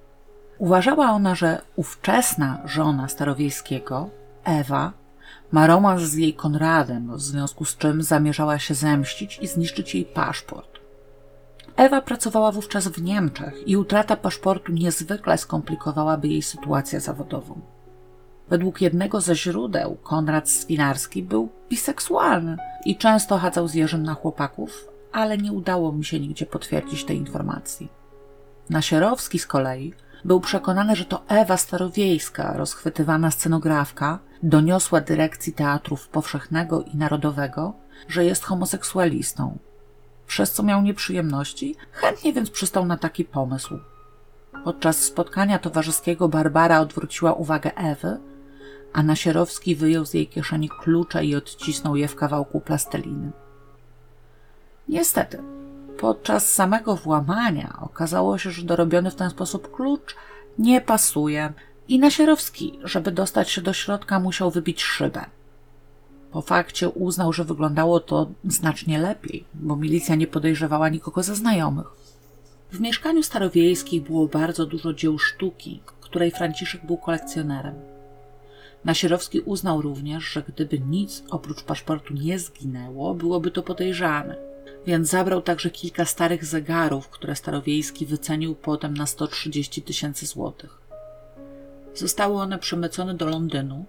[0.58, 4.10] Uważała ona, że ówczesna żona Starowiejskiego,
[4.44, 4.92] Ewa,
[5.52, 10.04] ma romans z jej Konradem, w związku z czym zamierzała się zemścić i zniszczyć jej
[10.04, 10.79] paszport.
[11.80, 17.60] Ewa pracowała wówczas w Niemczech i utrata paszportu niezwykle skomplikowałaby jej sytuację zawodową.
[18.48, 24.88] Według jednego ze źródeł Konrad Swinarski był biseksualny i często chadzał z Jerzym na chłopaków,
[25.12, 27.88] ale nie udało mi się nigdzie potwierdzić tej informacji.
[28.70, 36.82] Nasierowski z kolei był przekonany, że to Ewa Starowiejska, rozchwytywana scenografka, doniosła dyrekcji teatrów powszechnego
[36.82, 37.72] i narodowego,
[38.08, 39.58] że jest homoseksualistą.
[40.30, 43.78] Przez co miał nieprzyjemności, chętnie więc przystał na taki pomysł.
[44.64, 48.18] Podczas spotkania towarzyskiego Barbara odwróciła uwagę Ewy,
[48.92, 53.30] a Nasierowski wyjął z jej kieszeni klucze i odcisnął je w kawałku plasteliny.
[54.88, 55.42] Niestety,
[56.00, 60.16] podczas samego włamania okazało się, że dorobiony w ten sposób klucz
[60.58, 61.52] nie pasuje
[61.88, 65.24] i Nasierowski, żeby dostać się do środka, musiał wybić szybę.
[66.32, 71.86] Po fakcie uznał, że wyglądało to znacznie lepiej, bo milicja nie podejrzewała nikogo ze znajomych.
[72.72, 77.74] W mieszkaniu starowiejskiej było bardzo dużo dzieł sztuki, której Franciszek był kolekcjonerem.
[78.84, 84.36] Nasierowski uznał również, że gdyby nic oprócz paszportu nie zginęło, byłoby to podejrzane,
[84.86, 90.78] więc zabrał także kilka starych zegarów, które Starowiejski wycenił potem na 130 tysięcy złotych.
[91.94, 93.84] Zostały one przemycone do Londynu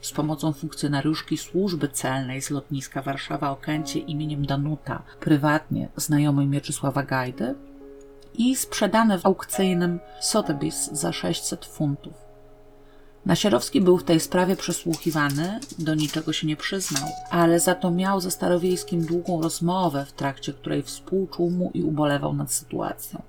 [0.00, 7.54] z pomocą funkcjonariuszki służby celnej z lotniska Warszawa Okęcie imieniem Danuta, prywatnie znajomej Mieczysława Gajdy
[8.34, 12.30] i sprzedane w aukcyjnym Sotheby's za 600 funtów.
[13.26, 18.20] Nasierowski był w tej sprawie przesłuchiwany, do niczego się nie przyznał, ale za to miał
[18.20, 23.22] ze Starowiejskim długą rozmowę, w trakcie której współczuł mu i ubolewał nad sytuacją.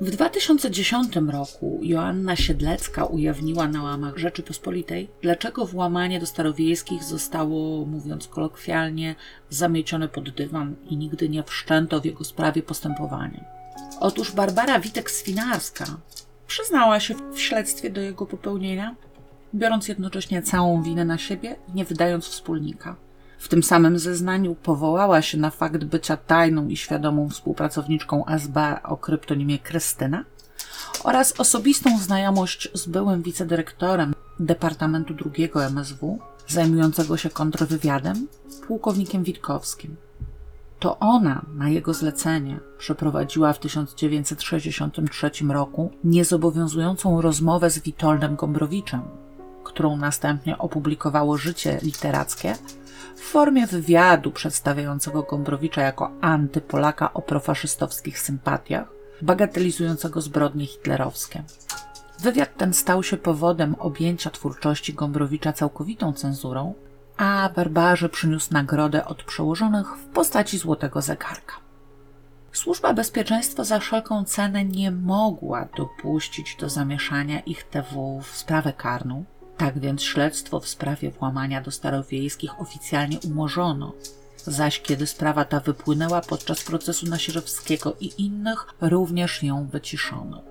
[0.00, 8.28] W 2010 roku Joanna Siedlecka ujawniła na łamach Rzeczypospolitej, dlaczego włamanie do starowiejskich zostało, mówiąc
[8.28, 9.14] kolokwialnie,
[9.50, 13.44] zamiecione pod dywan i nigdy nie wszczęto w jego sprawie postępowania.
[14.00, 15.86] Otóż Barbara Witek-Swinarska
[16.46, 18.94] przyznała się w śledztwie do jego popełnienia,
[19.54, 22.96] biorąc jednocześnie całą winę na siebie, nie wydając wspólnika.
[23.38, 28.96] W tym samym zeznaniu powołała się na fakt bycia tajną i świadomą współpracowniczką SB o
[28.96, 30.24] kryptonimie Krystyna
[31.04, 38.26] oraz osobistą znajomość z byłym wicedyrektorem Departamentu II MSW, zajmującego się kontrwywiadem,
[38.66, 39.96] pułkownikiem Witkowskim.
[40.78, 49.02] To ona na jego zlecenie przeprowadziła w 1963 roku niezobowiązującą rozmowę z Witoldem Gombrowiczem,
[49.64, 52.54] którą następnie opublikowało Życie Literackie
[53.18, 58.88] w formie wywiadu przedstawiającego Gombrowicza jako antypolaka o profaszystowskich sympatiach,
[59.22, 61.42] bagatelizującego zbrodnie hitlerowskie.
[62.20, 66.74] Wywiad ten stał się powodem objęcia twórczości Gombrowicza całkowitą cenzurą,
[67.16, 71.54] a Barbarze przyniósł nagrodę od przełożonych w postaci złotego zegarka.
[72.52, 79.24] Służba bezpieczeństwa za wszelką cenę nie mogła dopuścić do zamieszania ich TW w sprawę karną,
[79.58, 83.92] tak więc śledztwo w sprawie włamania do starowiejskich oficjalnie umorzono,
[84.36, 90.42] zaś kiedy sprawa ta wypłynęła podczas procesu Nasirowskiego i innych, również ją wyciszono.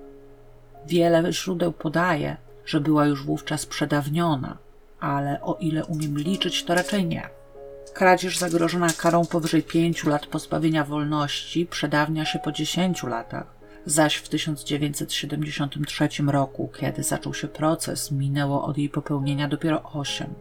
[0.86, 4.58] Wiele źródeł podaje, że była już wówczas przedawniona,
[5.00, 7.28] ale o ile umiem liczyć, to raczej nie.
[7.94, 13.57] Kradzież zagrożona karą powyżej pięciu lat pozbawienia wolności przedawnia się po dziesięciu latach,
[13.90, 20.34] zaś w 1973 roku, kiedy zaczął się proces, minęło od jej popełnienia dopiero 8.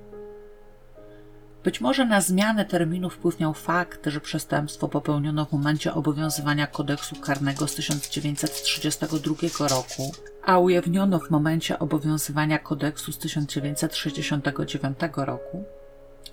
[1.64, 7.16] Być może na zmianę terminu wpływ miał fakt, że przestępstwo popełniono w momencie obowiązywania kodeksu
[7.16, 10.12] karnego z 1932 roku,
[10.44, 15.64] a ujawniono w momencie obowiązywania kodeksu z 1969 roku.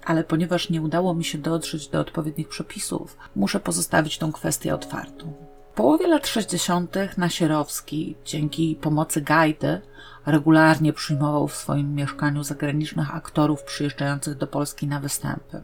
[0.05, 5.53] Ale ponieważ nie udało mi się dotrzeć do odpowiednich przepisów, muszę pozostawić tę kwestię otwartą.
[5.74, 6.96] Połowie lat 60.
[7.16, 9.80] Nasierowski, dzięki pomocy Gajdy,
[10.26, 15.62] regularnie przyjmował w swoim mieszkaniu zagranicznych aktorów przyjeżdżających do Polski na występy.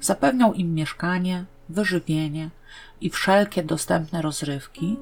[0.00, 2.50] Zapewniał im mieszkanie, wyżywienie
[3.00, 4.96] i wszelkie dostępne rozrywki,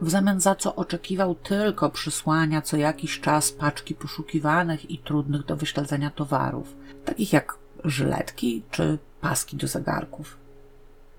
[0.00, 5.56] w zamian za co oczekiwał tylko przysłania co jakiś czas paczki poszukiwanych i trudnych do
[5.56, 6.74] wyśledzenia towarów,
[7.04, 10.36] takich jak żyletki czy paski do zegarków.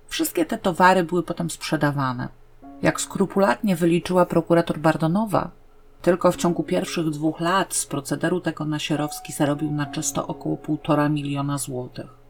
[0.07, 2.40] Wszystkie te towary były potem sprzedawane.
[2.81, 5.51] Jak skrupulatnie wyliczyła prokurator Bardonowa,
[6.01, 11.09] tylko w ciągu pierwszych dwóch lat z procederu tego Nasierowski zarobił na czysto około półtora
[11.09, 12.21] miliona złotych.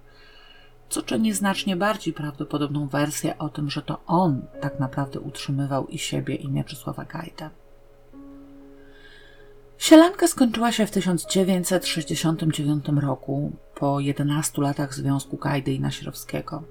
[0.90, 5.98] Co czyni znacznie bardziej prawdopodobną wersję o tym, że to on tak naprawdę utrzymywał i
[5.98, 7.50] siebie i Mieczysława Gajda.
[9.78, 16.64] Sielanka skończyła się w 1969 roku, po 11 latach związku Gajdy i Nasierowskiego.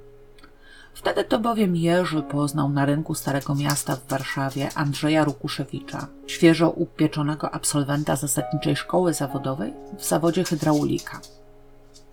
[0.95, 7.55] Wtedy to bowiem Jerzy poznał na rynku Starego Miasta w Warszawie Andrzeja Rukuszewicza, świeżo upieczonego
[7.55, 11.21] absolwenta zasadniczej szkoły zawodowej w zawodzie hydraulika.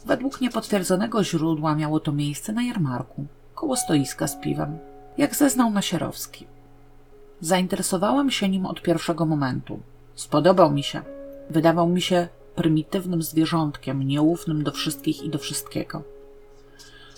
[0.06, 4.78] Według niepotwierdzonego źródła miało to miejsce na jarmarku, koło stoiska z piwem,
[5.18, 6.48] jak zeznał Nasierowski.
[7.42, 9.80] Zainteresowałem się nim od pierwszego momentu.
[10.16, 11.02] Spodobał mi się.
[11.50, 16.17] Wydawał mi się prymitywnym zwierzątkiem, nieufnym do wszystkich i do wszystkiego.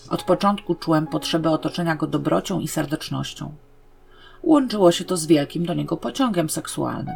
[0.09, 3.51] Od początku czułem potrzebę otoczenia go dobrocią i serdecznością.
[4.43, 7.15] Łączyło się to z wielkim do niego pociągiem seksualnym.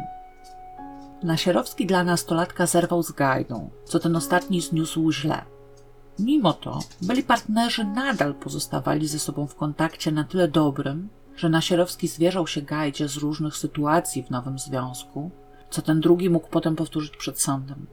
[1.22, 5.44] Nasierowski dla nastolatka zerwał z Gajdą, co ten ostatni zniósł źle.
[6.18, 12.08] Mimo to byli partnerzy nadal pozostawali ze sobą w kontakcie na tyle dobrym, że Nasierowski
[12.08, 15.30] zwierzał się Gajdzie z różnych sytuacji w nowym związku,
[15.70, 17.86] co ten drugi mógł potem powtórzyć przed sądem.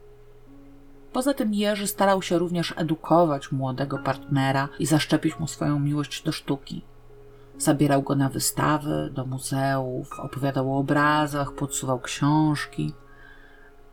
[1.13, 6.31] Poza tym Jerzy starał się również edukować młodego partnera i zaszczepić mu swoją miłość do
[6.31, 6.81] sztuki.
[7.57, 12.93] Zabierał go na wystawy, do muzeów, opowiadał o obrazach, podsuwał książki.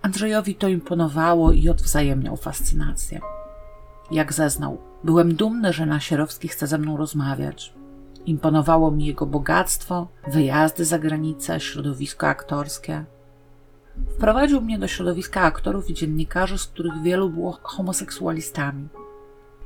[0.02, 3.20] Andrzejowi to imponowało i odwzajemniał fascynację.
[4.10, 7.74] Jak zeznał, byłem dumny, że Nasierowski chce ze mną rozmawiać.
[8.26, 13.04] Imponowało mi jego bogactwo, wyjazdy za granicę, środowisko aktorskie–
[14.16, 18.88] Wprowadził mnie do środowiska aktorów i dziennikarzy, z których wielu było homoseksualistami.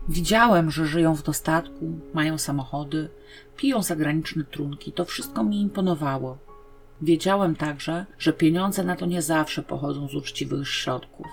[0.09, 3.09] Widziałem, że żyją w dostatku, mają samochody,
[3.57, 4.93] piją zagraniczne trunki.
[4.93, 6.39] To wszystko mi imponowało.
[7.03, 11.27] Wiedziałem także, że pieniądze na to nie zawsze pochodzą z uczciwych środków.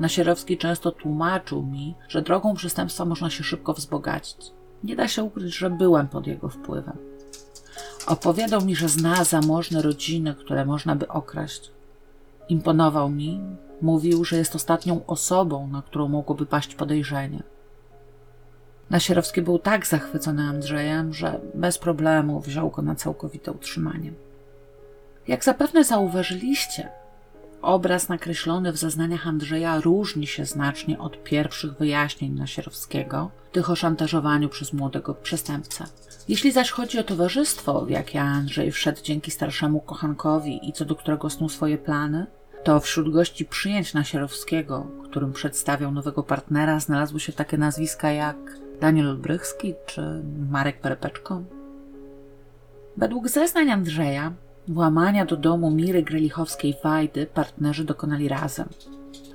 [0.00, 4.36] Nasierowski często tłumaczył mi, że drogą przestępstwa można się szybko wzbogacić.
[4.84, 6.96] Nie da się ukryć, że byłem pod jego wpływem.
[8.06, 11.73] Opowiadał mi, że zna zamożne rodziny, które można by okraść.
[12.48, 13.40] Imponował mi,
[13.82, 17.42] mówił, że jest ostatnią osobą, na którą mogłoby paść podejrzenie.
[18.90, 24.12] Nasierowski był tak zachwycony Andrzejem, że bez problemu wziął go na całkowite utrzymanie.
[25.28, 26.88] Jak zapewne zauważyliście,
[27.62, 34.48] obraz nakreślony w zeznaniach Andrzeja różni się znacznie od pierwszych wyjaśnień Nasierowskiego, tych o szantażowaniu
[34.48, 35.84] przez młodego przestępcę.
[36.28, 40.96] Jeśli zaś chodzi o towarzystwo, w jakie Andrzej wszedł dzięki starszemu kochankowi i co do
[40.96, 42.26] którego snuł swoje plany,
[42.64, 48.36] to wśród gości przyjęć Nasierowskiego, którym przedstawiał nowego partnera, znalazły się takie nazwiska jak
[48.80, 51.42] Daniel Olbrychski czy Marek Perepeczko.
[52.96, 54.32] Według zeznań Andrzeja,
[54.68, 58.68] włamania do domu Miry Grelichowskiej-Wajdy partnerzy dokonali razem.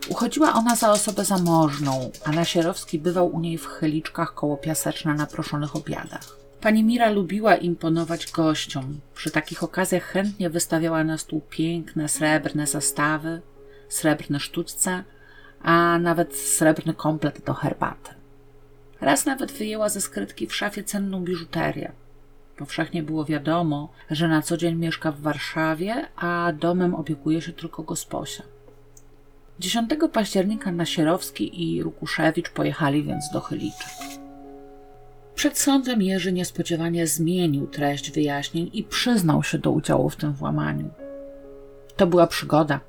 [0.10, 5.26] Uchodziła ona za osobę zamożną, a Nasierowski bywał u niej w chyliczkach koło Piaseczna na
[5.26, 6.40] proszonych obiadach.
[6.62, 9.00] Pani Mira lubiła imponować gościom.
[9.16, 13.42] Przy takich okazjach chętnie wystawiała na stół piękne, srebrne zastawy,
[13.90, 15.04] srebrne sztuczce,
[15.62, 18.12] a nawet srebrny komplet do herbaty.
[19.02, 21.92] Raz nawet wyjęła ze skrytki w szafie cenną biżuterię.
[22.58, 27.84] Powszechnie było wiadomo, że na co dzień mieszka w Warszawie, a domem opiekuje się tylko
[27.84, 28.44] gosposia.
[29.60, 34.29] 10 października Nasierowski i Rukuszewicz pojechali więc do Chyliczek.
[35.40, 40.90] Przed sądem Jerzy niespodziewanie zmienił treść wyjaśnień i przyznał się do udziału w tym włamaniu.
[41.96, 42.80] To była przygoda.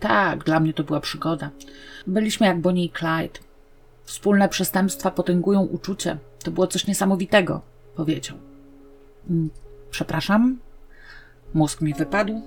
[0.00, 1.50] Tak, dla mnie to była przygoda.
[2.06, 3.40] Byliśmy jak Bonnie i Clyde.
[4.04, 6.16] Wspólne przestępstwa potęgują uczucie.
[6.44, 7.60] To było coś niesamowitego,
[7.96, 8.36] powiedział.
[9.30, 9.50] Mm,
[9.90, 10.58] przepraszam.
[11.54, 12.42] Mózg mi wypadł.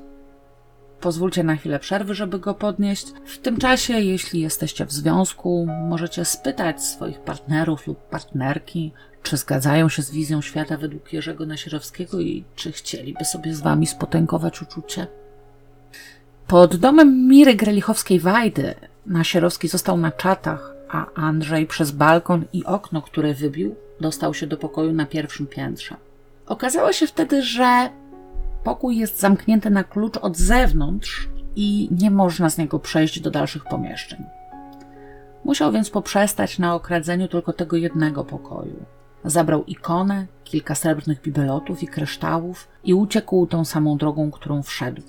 [1.02, 3.08] Pozwólcie na chwilę przerwy, żeby go podnieść.
[3.26, 8.91] W tym czasie, jeśli jesteście w związku, możecie spytać swoich partnerów lub partnerki,
[9.24, 13.88] czy zgadzają się z wizją świata według Jerzego Nasierowskiego i czy chcieliby sobie z wami
[13.88, 15.08] spotęgować uczucie?
[16.48, 18.74] Pod domem Miry Grelichowskiej-Wajdy
[19.06, 24.58] Nasierowski został na czatach, a Andrzej przez balkon i okno, które wybił, dostał się do
[24.58, 25.96] pokoju na pierwszym piętrze.
[26.48, 27.90] Okazało się wtedy, że
[28.64, 33.64] pokój jest zamknięty na klucz od zewnątrz i nie można z niego przejść do dalszych
[33.66, 34.24] pomieszczeń.
[35.46, 38.86] Musiał więc poprzestać na okradzeniu tylko tego jednego pokoju.
[39.26, 45.02] Zabrał ikonę, kilka srebrnych bibelotów i kryształów i uciekł tą samą drogą, którą wszedł.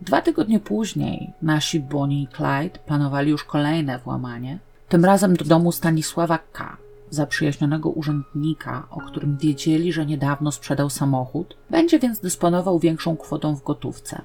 [0.00, 5.72] Dwa tygodnie później nasi Bonnie i Clyde planowali już kolejne włamanie, tym razem do domu
[5.72, 6.76] Stanisława K.,
[7.10, 13.64] zaprzyjaźnionego urzędnika, o którym wiedzieli, że niedawno sprzedał samochód, będzie więc dysponował większą kwotą w
[13.64, 14.22] gotówce.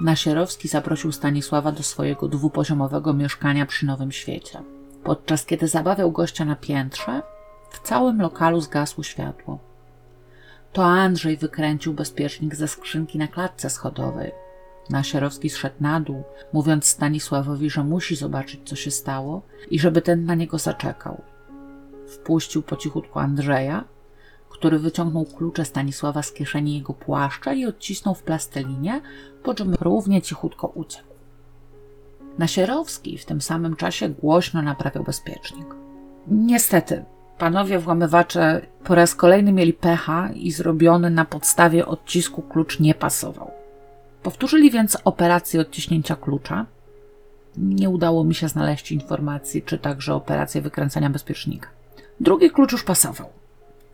[0.00, 4.62] Nasierowski zaprosił Stanisława do swojego dwupoziomowego mieszkania przy Nowym Świecie.
[5.04, 7.22] Podczas kiedy zabawiał gościa na piętrze,
[7.70, 9.58] w całym lokalu zgasło światło.
[10.72, 14.32] To Andrzej wykręcił bezpiecznik ze skrzynki na klatce schodowej.
[14.90, 20.24] Nasierowski zszedł na dół, mówiąc Stanisławowi, że musi zobaczyć, co się stało i żeby ten
[20.24, 21.22] na niego zaczekał.
[22.08, 23.84] Wpuścił po cichutku Andrzeja,
[24.48, 29.00] który wyciągnął klucze Stanisława z kieszeni jego płaszcza i odcisnął w plastelinię,
[29.42, 31.08] po czym równie cichutko uciekł.
[32.38, 35.66] Nasierowski w tym samym czasie głośno naprawiał bezpiecznik.
[36.26, 37.04] Niestety,
[37.38, 43.50] panowie włamywacze po raz kolejny mieli pecha i zrobiony na podstawie odcisku klucz nie pasował.
[44.22, 46.66] Powtórzyli więc operację odciśnięcia klucza.
[47.56, 51.68] Nie udało mi się znaleźć informacji, czy także operację wykręcania bezpiecznika.
[52.20, 53.28] Drugi klucz już pasował.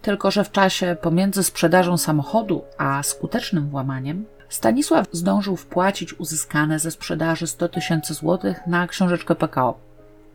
[0.03, 4.25] Tylko, że w czasie pomiędzy sprzedażą samochodu a skutecznym włamaniem
[4.55, 9.79] Stanisław zdążył wpłacić uzyskane ze sprzedaży 100 tysięcy złotych na książeczkę PKO.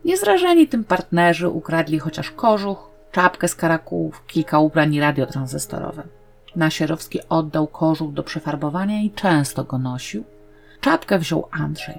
[0.04, 6.02] Niezrażeni tym partnerzy ukradli chociaż kożuch, czapkę z karakułów, kilka ubrań i radio tranzystorowe.
[6.56, 10.24] Nasierowski oddał kożuch do przefarbowania i często go nosił.
[10.80, 11.98] Czapkę wziął Andrzej.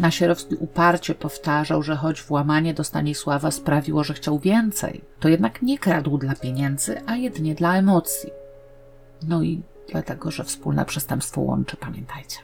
[0.00, 5.78] Nasierowski uparcie powtarzał, że choć włamanie do Stanisława sprawiło, że chciał więcej, to jednak nie
[5.78, 8.30] kradł dla pieniędzy, a jedynie dla emocji.
[9.28, 12.38] No i dlatego, że wspólne przestępstwo łączy, pamiętajcie.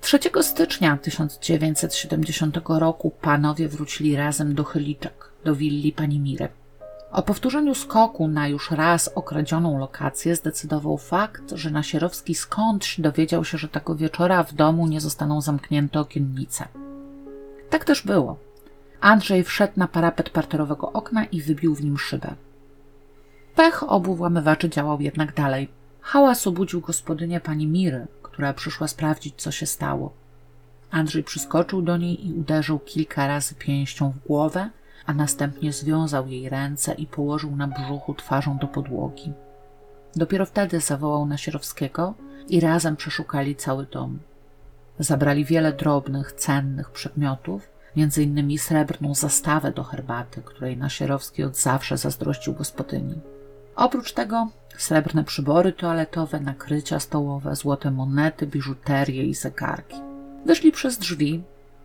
[0.00, 6.48] 3 stycznia 1970 roku panowie wrócili razem do Chyliczek, do willi pani Miry.
[7.12, 13.58] O powtórzeniu skoku na już raz okradzioną lokację zdecydował fakt, że Nasierowski skądś dowiedział się,
[13.58, 16.68] że tego wieczora w domu nie zostaną zamknięte okiennice.
[17.70, 18.36] Tak też było.
[19.00, 22.34] Andrzej wszedł na parapet parterowego okna i wybił w nim szybę.
[23.54, 25.68] Pech obu włamywaczy działał jednak dalej.
[26.02, 30.12] Hałas obudził gospodynię pani Miry, która przyszła sprawdzić, co się stało.
[30.90, 34.70] Andrzej przyskoczył do niej i uderzył kilka razy pięścią w głowę,
[35.06, 39.32] a następnie związał jej ręce i położył na brzuchu twarzą do podłogi.
[40.16, 42.14] Dopiero wtedy zawołał Nasierowskiego
[42.48, 44.18] i razem przeszukali cały dom.
[44.98, 51.96] Zabrali wiele drobnych, cennych przedmiotów, między innymi srebrną zastawę do herbaty, której Nasierowski od zawsze
[51.96, 53.14] zazdrościł gospodyni.
[53.76, 54.48] Oprócz tego
[54.78, 59.96] srebrne przybory toaletowe, nakrycia stołowe, złote monety, biżuterię i zegarki.
[60.46, 61.42] Wyszli przez drzwi,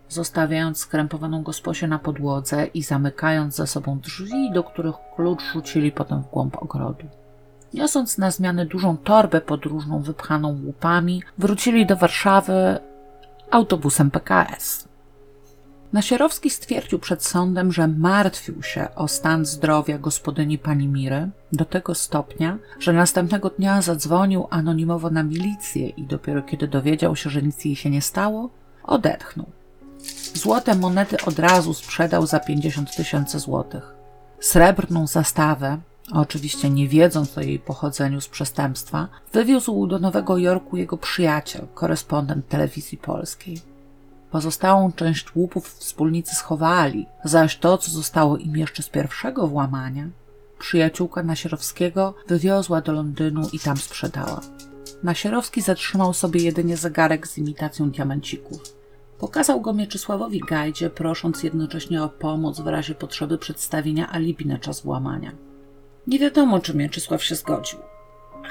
[0.08, 6.22] zostawiając skrępowaną gosposię na podłodze i zamykając za sobą drzwi, do których klucz rzucili potem
[6.22, 7.04] w głąb ogrodu.
[7.74, 12.78] Niosąc na zmianę dużą torbę podróżną wypchaną łupami, wrócili do Warszawy
[13.50, 14.87] autobusem PKS.
[15.92, 21.94] Nasierowski stwierdził przed sądem, że martwił się o stan zdrowia gospodyni pani Miry do tego
[21.94, 27.64] stopnia, że następnego dnia zadzwonił anonimowo na milicję i dopiero kiedy dowiedział się, że nic
[27.64, 28.50] jej się nie stało,
[28.84, 29.46] odetchnął.
[30.34, 33.94] Złote monety od razu sprzedał za 50 tysięcy złotych.
[34.40, 35.78] Srebrną zastawę,
[36.12, 42.48] oczywiście nie wiedząc o jej pochodzeniu z przestępstwa, wywiózł do Nowego Jorku jego przyjaciel, korespondent
[42.48, 43.60] telewizji polskiej.
[44.30, 50.08] Pozostałą część łupów wspólnicy schowali, zaś to, co zostało im jeszcze z pierwszego włamania,
[50.58, 54.40] przyjaciółka Nasierowskiego wywiozła do Londynu i tam sprzedała.
[55.02, 58.62] Nasierowski zatrzymał sobie jedynie zegarek z imitacją diamencików.
[59.18, 64.80] Pokazał go Mieczysławowi Gajdzie, prosząc jednocześnie o pomoc w razie potrzeby przedstawienia alibi na czas
[64.80, 65.32] włamania.
[66.06, 67.78] Nie wiadomo, czy Mieczysław się zgodził.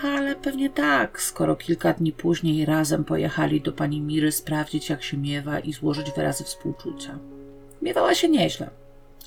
[0.03, 5.17] Ale pewnie tak, skoro kilka dni później razem pojechali do pani Miry sprawdzić, jak się
[5.17, 7.19] miewa i złożyć wyrazy współczucia.
[7.81, 8.69] Miewała się nieźle,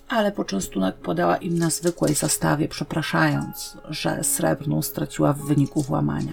[0.08, 6.32] ale poczęstunek podała im na zwykłej zastawie, przepraszając, że srebrną straciła w wyniku włamania.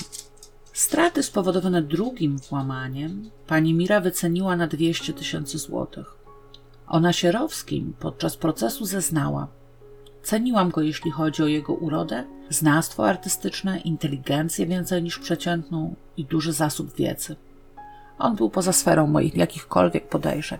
[0.74, 6.18] Straty spowodowane drugim włamaniem pani Mira wyceniła na 200 tysięcy złotych.
[6.88, 9.48] O Nasierowskim podczas procesu zeznała.
[10.28, 16.54] Ceniłam go, jeśli chodzi o jego urodę, znawstwo artystyczne, inteligencję więcej niż przeciętną i duży
[16.54, 17.36] zasób wiedzy.
[18.20, 20.60] On był poza sferą moich jakichkolwiek podejrzeń.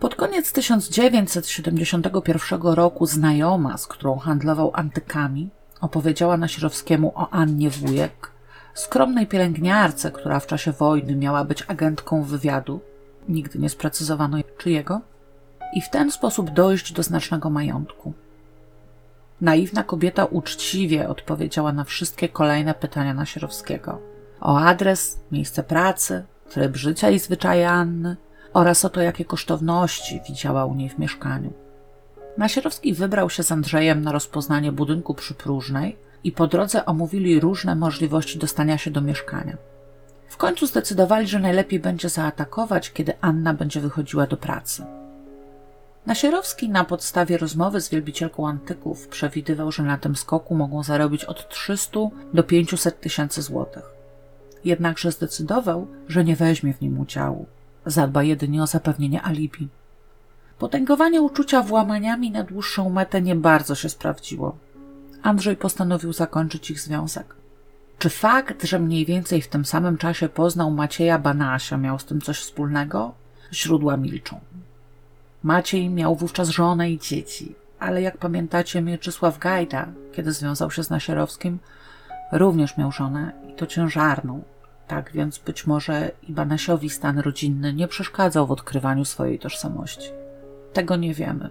[0.00, 8.30] Pod koniec 1971 roku znajoma, z którą handlował antykami, opowiedziała Nasierowskiemu o Annie Wujek,
[8.74, 12.80] skromnej pielęgniarce, która w czasie wojny miała być agentką wywiadu,
[13.28, 15.00] nigdy nie sprecyzowano czyjego,
[15.74, 18.12] i w ten sposób dojść do znacznego majątku.
[19.40, 24.00] Naiwna kobieta uczciwie odpowiedziała na wszystkie kolejne pytania Nasierowskiego.
[24.40, 28.16] O adres, miejsce pracy, tryb życia i zwyczaje Anny
[28.52, 31.52] oraz o to, jakie kosztowności widziała u niej w mieszkaniu.
[32.38, 38.38] Nasierowski wybrał się z Andrzejem na rozpoznanie budynku przypróżnej i po drodze omówili różne możliwości
[38.38, 39.56] dostania się do mieszkania.
[40.28, 44.84] W końcu zdecydowali, że najlepiej będzie zaatakować, kiedy Anna będzie wychodziła do pracy.
[46.06, 51.48] Nasierowski na podstawie rozmowy z wielbicielką antyków przewidywał, że na tym skoku mogą zarobić od
[51.48, 52.00] 300
[52.34, 53.82] do 500 tysięcy złotych.
[54.64, 57.46] Jednakże zdecydował, że nie weźmie w nim udziału.
[57.86, 59.68] Zadba jedynie o zapewnienie alibi.
[60.58, 64.56] Potęgowanie uczucia włamaniami na dłuższą metę nie bardzo się sprawdziło.
[65.22, 67.34] Andrzej postanowił zakończyć ich związek.
[67.98, 72.20] Czy fakt, że mniej więcej w tym samym czasie poznał Macieja Banasia, miał z tym
[72.20, 73.14] coś wspólnego?
[73.52, 74.40] Źródła milczą.
[75.44, 80.90] Maciej miał wówczas żonę i dzieci, ale jak pamiętacie, Mieczysław Gajda, kiedy związał się z
[80.90, 81.58] Nasierowskim,
[82.32, 84.42] również miał żonę i to ciężarną.
[84.88, 90.08] Tak więc być może i Banasiowi stan rodzinny nie przeszkadzał w odkrywaniu swojej tożsamości.
[90.72, 91.50] Tego nie wiemy.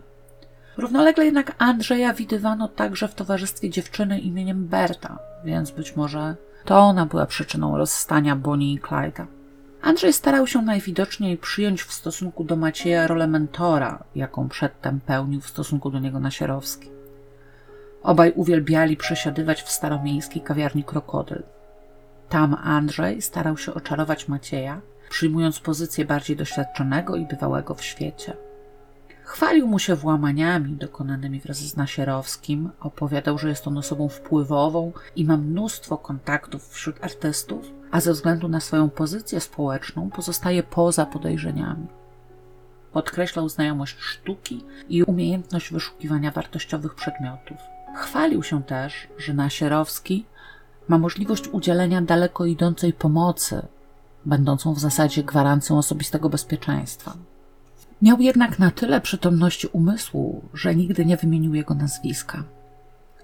[0.78, 6.36] Równolegle jednak Andrzeja widywano także w towarzystwie dziewczyny imieniem Berta, więc być może
[6.66, 9.26] to ona była przyczyną rozstania Bonnie i Clyde'a.
[9.84, 15.48] Andrzej starał się najwidoczniej przyjąć w stosunku do Macieja rolę mentora, jaką przedtem pełnił w
[15.48, 16.90] stosunku do niego Nasierowski.
[18.04, 21.44] Obaj uwielbiali przesiadywać w staromiejskiej kawiarni Krokodyl.
[22.30, 28.34] Tam Andrzej starał się oczarować Macieja, przyjmując pozycję bardziej doświadczonego i bywałego w świecie.
[29.24, 35.26] Chwalił mu się włamaniami dokonanymi wraz z Nasierowskim, opowiadał, że jest on osobą wpływową i
[35.26, 41.88] ma mnóstwo kontaktów wśród artystów, a ze względu na swoją pozycję społeczną pozostaje poza podejrzeniami.
[42.94, 47.58] Podkreślał znajomość sztuki i umiejętność wyszukiwania wartościowych przedmiotów.
[47.96, 50.26] Chwalił się też, że Nasierowski
[50.88, 53.62] ma możliwość udzielenia daleko idącej pomocy,
[54.26, 57.14] będącą w zasadzie gwarancją osobistego bezpieczeństwa.
[58.02, 62.44] Miał jednak na tyle przytomności umysłu, że nigdy nie wymienił jego nazwiska.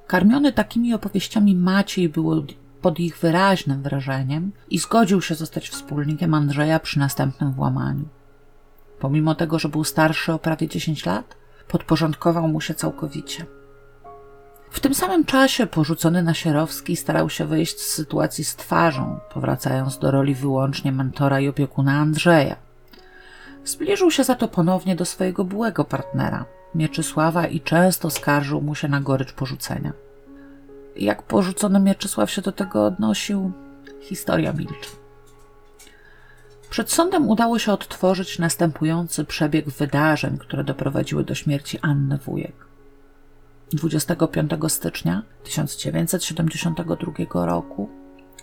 [0.08, 2.30] Karmiony takimi opowieściami Maciej był
[2.82, 8.06] pod ich wyraźnym wrażeniem i zgodził się zostać wspólnikiem Andrzeja przy następnym włamaniu.
[9.00, 11.36] Pomimo tego, że był starszy o prawie 10 lat,
[11.68, 13.46] podporządkował mu się całkowicie.
[14.72, 20.12] W tym samym czasie porzucony Nasierowski starał się wyjść z sytuacji z twarzą, powracając do
[20.12, 22.56] roli wyłącznie mentora i opiekuna Andrzeja.
[23.66, 28.88] Zbliżył się za to ponownie do swojego byłego partnera, Mieczysława, i często skarżył mu się
[28.88, 29.94] na gorycz porzucenia.
[31.00, 33.52] Jak porzucony Mieczysław się do tego odnosił,
[34.02, 34.90] historia milczy.
[36.70, 42.56] Przed sądem udało się odtworzyć następujący przebieg wydarzeń, które doprowadziły do śmierci Anny Wujek.
[43.74, 47.90] 25 stycznia 1972 roku,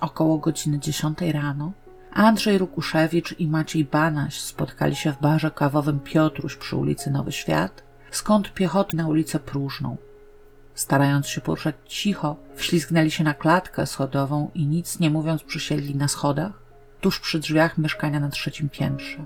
[0.00, 1.72] około godziny 10 rano,
[2.12, 7.82] Andrzej Rukuszewicz i Maciej Banaś spotkali się w barze kawowym Piotruś przy ulicy Nowy Świat,
[8.10, 9.96] skąd piechoty na ulicę Próżną.
[10.76, 16.08] Starając się poruszać cicho, wślizgnęli się na klatkę schodową i nic nie mówiąc przysiedli na
[16.08, 16.52] schodach,
[17.00, 19.24] tuż przy drzwiach mieszkania na trzecim piętrze.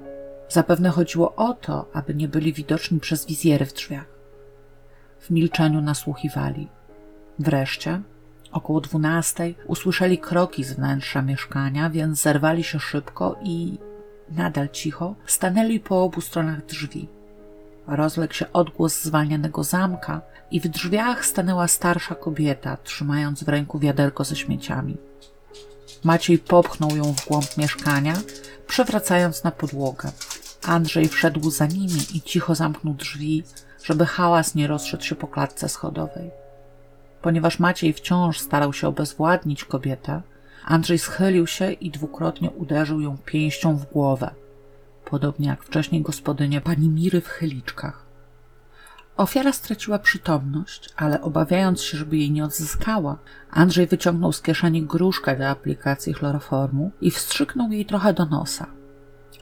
[0.49, 4.07] Zapewne chodziło o to, aby nie byli widoczni przez wizjery w drzwiach.
[5.21, 6.69] W milczeniu nasłuchiwali.
[7.39, 8.03] Wreszcie
[8.53, 13.79] Około dwunastej usłyszeli kroki z wnętrza mieszkania, więc zerwali się szybko i,
[14.29, 17.09] nadal cicho, stanęli po obu stronach drzwi.
[17.91, 20.21] Rozległ się odgłos zwalnianego zamka
[20.51, 24.97] i w drzwiach stanęła starsza kobieta, trzymając w ręku wiaderko ze śmieciami.
[26.05, 28.15] Maciej popchnął ją w głąb mieszkania,
[28.67, 30.13] przewracając na podłogę.
[30.67, 33.45] Andrzej wszedł za nimi i cicho zamknął drzwi,
[33.85, 36.31] żeby hałas nie rozszedł się po klatce schodowej.
[37.23, 40.23] Ponieważ Maciej wciąż starał się obezwładnić kobietę,
[40.65, 44.31] Andrzej schylił się i dwukrotnie uderzył ją pięścią w głowę,
[45.11, 48.07] podobnie jak wcześniej gospodynia pani Miry w chyliczkach.
[49.17, 53.19] Ofiara straciła przytomność, ale obawiając się, żeby jej nie odzyskała,
[53.51, 58.67] Andrzej wyciągnął z kieszeni gruszkę do aplikacji chloroformu i wstrzyknął jej trochę do nosa,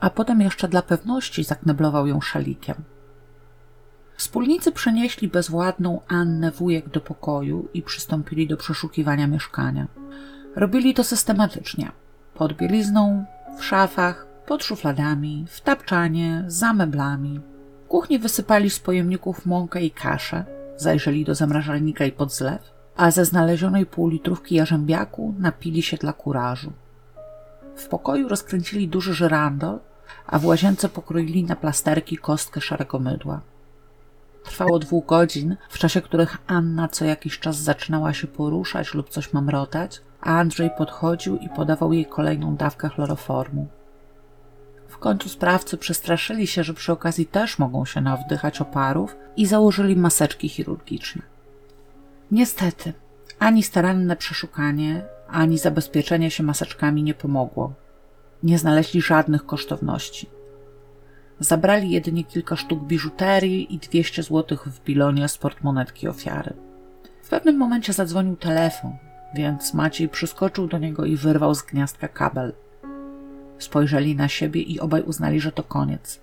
[0.00, 2.76] a potem jeszcze dla pewności zakneblował ją szalikiem.
[4.16, 9.86] Wspólnicy przenieśli bezwładną Annę wujek do pokoju i przystąpili do przeszukiwania mieszkania.
[10.56, 11.92] Robili to systematycznie.
[12.34, 13.24] Pod bielizną,
[13.58, 17.40] w szafach, pod szufladami, w tapczanie, za meblami.
[17.88, 20.44] Kuchni wysypali z pojemników mąkę i kaszę,
[20.76, 26.72] zajrzeli do zamrażalnika i pod zlew, a ze znalezionej półlitrówki jarzębiaku napili się dla kurażu.
[27.76, 29.78] W pokoju rozkręcili duży żyrandol,
[30.26, 33.40] a w łazience pokroili na plasterki kostkę szarego mydła.
[34.44, 39.32] trwało dwóch godzin, w czasie których Anna co jakiś czas zaczynała się poruszać lub coś
[39.32, 43.68] mamrotać, a Andrzej podchodził i podawał jej kolejną dawkę chloroformu.
[44.98, 49.96] W końcu sprawcy przestraszyli się, że przy okazji też mogą się nawdychać oparów i założyli
[49.96, 51.22] maseczki chirurgiczne.
[52.30, 52.92] Niestety,
[53.38, 57.72] ani staranne przeszukanie, ani zabezpieczenie się maseczkami nie pomogło.
[58.42, 60.26] Nie znaleźli żadnych kosztowności.
[61.40, 66.52] Zabrali jedynie kilka sztuk biżuterii i 200 zł w bilonie z portmonetki ofiary.
[67.22, 68.92] W pewnym momencie zadzwonił telefon,
[69.34, 72.52] więc Maciej przyskoczył do niego i wyrwał z gniazdka kabel.
[73.58, 76.20] Spojrzeli na siebie i obaj uznali, że to koniec.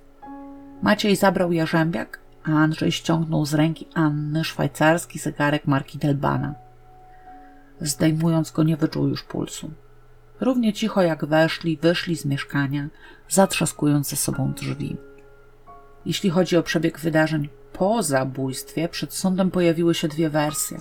[0.82, 6.56] Maciej zabrał jarzębiak, a Andrzej ściągnął z ręki Anny szwajcarski zegarek marki Delbana.
[7.82, 9.72] Zdejmując go, nie wyczuł już pulsu.
[10.42, 12.88] Równie cicho jak weszli, wyszli z mieszkania,
[13.30, 14.98] zatrzaskując ze sobą drzwi.
[16.06, 20.78] Jeśli chodzi o przebieg wydarzeń po zabójstwie, przed sądem pojawiły się dwie wersje.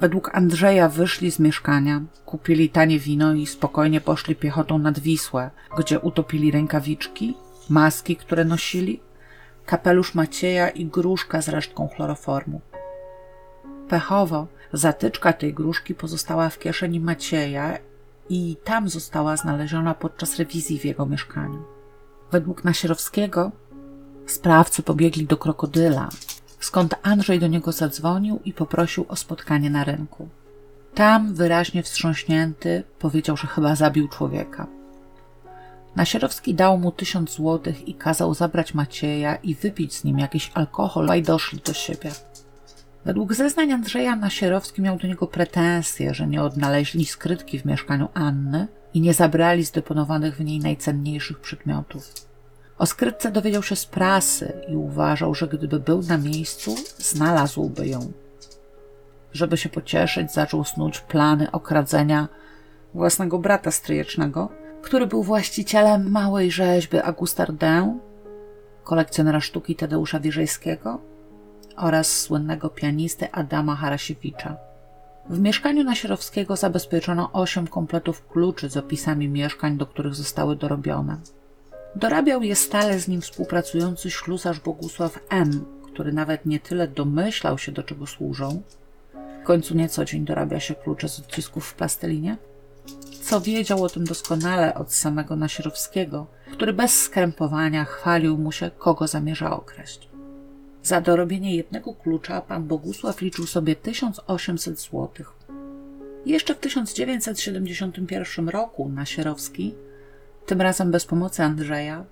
[0.00, 6.00] Według Andrzeja wyszli z mieszkania, kupili tanie wino i spokojnie poszli piechotą nad Wisłę, gdzie
[6.00, 7.34] utopili rękawiczki,
[7.68, 9.00] maski, które nosili,
[9.66, 12.60] kapelusz Macieja i gruszka z resztką chloroformu.
[13.88, 17.78] Pechowo zatyczka tej gruszki pozostała w kieszeni Macieja
[18.28, 21.62] i tam została znaleziona podczas rewizji w jego mieszkaniu.
[22.32, 23.52] Według Nasierowskiego
[24.26, 26.08] sprawcy pobiegli do krokodyla,
[26.64, 30.28] skąd Andrzej do niego zadzwonił i poprosił o spotkanie na rynku.
[30.94, 34.66] Tam, wyraźnie wstrząśnięty, powiedział, że chyba zabił człowieka.
[35.96, 41.08] Nasierowski dał mu tysiąc złotych i kazał zabrać Macieja i wypić z nim jakiś alkohol,
[41.18, 42.10] i doszli do siebie.
[43.04, 48.68] Według zeznań Andrzeja Nasierowski miał do niego pretensje, że nie odnaleźli skrytki w mieszkaniu Anny
[48.94, 52.12] i nie zabrali zdeponowanych w niej najcenniejszych przedmiotów.
[52.78, 58.12] O skrytce dowiedział się z prasy i uważał, że gdyby był na miejscu, znalazłby ją.
[59.32, 62.28] Żeby się pocieszyć, zaczął snuć plany okradzenia
[62.94, 64.48] własnego brata stryjecznego,
[64.82, 67.98] który był właścicielem małej rzeźby Augusta Rodin,
[68.84, 71.00] kolekcjonera sztuki Tadeusza Wierzejskiego
[71.76, 74.56] oraz słynnego pianisty Adama Harasiewicza.
[75.28, 81.16] W mieszkaniu Nasierowskiego zabezpieczono osiem kompletów kluczy z opisami mieszkań, do których zostały dorobione.
[81.96, 87.72] Dorabiał je stale z nim współpracujący ślusarz Bogusław M., który nawet nie tyle domyślał się,
[87.72, 88.62] do czego służą,
[89.42, 92.36] w końcu nie co dzień dorabia się klucze z odcisków w plastelinie,
[93.22, 99.06] co wiedział o tym doskonale od samego Nasierowskiego, który bez skrępowania chwalił mu się, kogo
[99.06, 100.08] zamierza okraść.
[100.82, 105.32] Za dorobienie jednego klucza pan Bogusław liczył sobie 1800 złotych.
[106.26, 109.74] Jeszcze w 1971 roku Nasierowski
[110.46, 112.04] tym razem bez pomocy Andrzeja,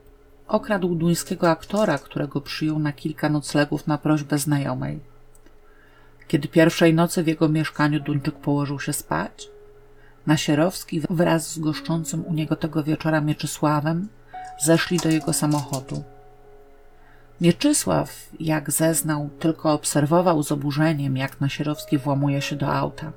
[0.48, 5.00] okradł duńskiego aktora, którego przyjął na kilka noclegów na prośbę znajomej.
[6.28, 9.48] Kiedy pierwszej nocy w jego mieszkaniu Duńczyk położył się spać,
[10.26, 14.08] Nasierowski wraz z goszczącym u niego tego wieczora Mieczysławem
[14.60, 16.02] zeszli do jego samochodu.
[17.40, 23.12] Mieczysław, jak zeznał, tylko obserwował z oburzeniem, jak Nasierowski włamuje się do auta.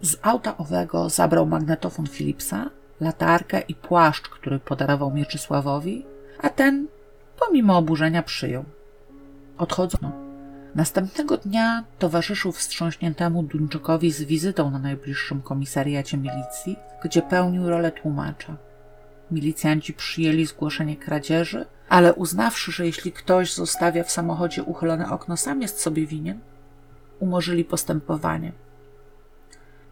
[0.00, 2.70] Z auta owego zabrał magnetofon Philipsa
[3.00, 6.06] latarkę i płaszcz, który podarował Mieczysławowi,
[6.42, 6.86] a ten,
[7.38, 8.64] pomimo oburzenia, przyjął.
[9.58, 10.12] Odchodzono.
[10.74, 18.56] Następnego dnia towarzyszył wstrząśniętemu Duńczykowi z wizytą na najbliższym komisariacie milicji, gdzie pełnił rolę tłumacza.
[19.30, 25.62] Milicjanci przyjęli zgłoszenie kradzieży, ale uznawszy, że jeśli ktoś zostawia w samochodzie uchylone okno, sam
[25.62, 26.40] jest sobie winien,
[27.18, 28.52] umorzyli postępowanie.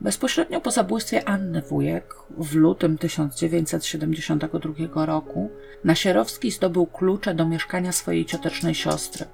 [0.00, 5.50] Bezpośrednio po zabójstwie Anny Wujek w lutym 1972 roku
[5.84, 9.26] Nasierowski zdobył klucze do mieszkania swojej ciotecznej siostry.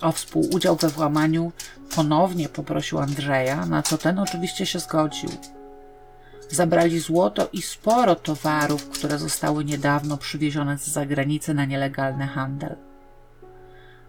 [0.00, 1.52] O współudział we włamaniu
[1.96, 5.30] ponownie poprosił Andrzeja, na co ten oczywiście się zgodził.
[6.48, 12.76] Zabrali złoto i sporo towarów, które zostały niedawno przywiezione z zagranicy na nielegalny handel.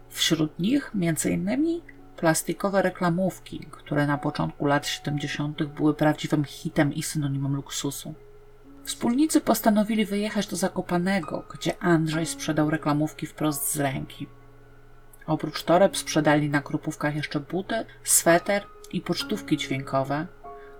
[0.08, 0.92] Wśród nich
[1.30, 1.82] innymi
[2.22, 5.62] plastikowe reklamówki, które na początku lat 70.
[5.62, 8.14] były prawdziwym hitem i synonimem luksusu.
[8.84, 14.26] Wspólnicy postanowili wyjechać do Zakopanego, gdzie Andrzej sprzedał reklamówki wprost z ręki.
[15.26, 20.26] Oprócz toreb sprzedali na krupówkach jeszcze buty, sweter i pocztówki dźwiękowe,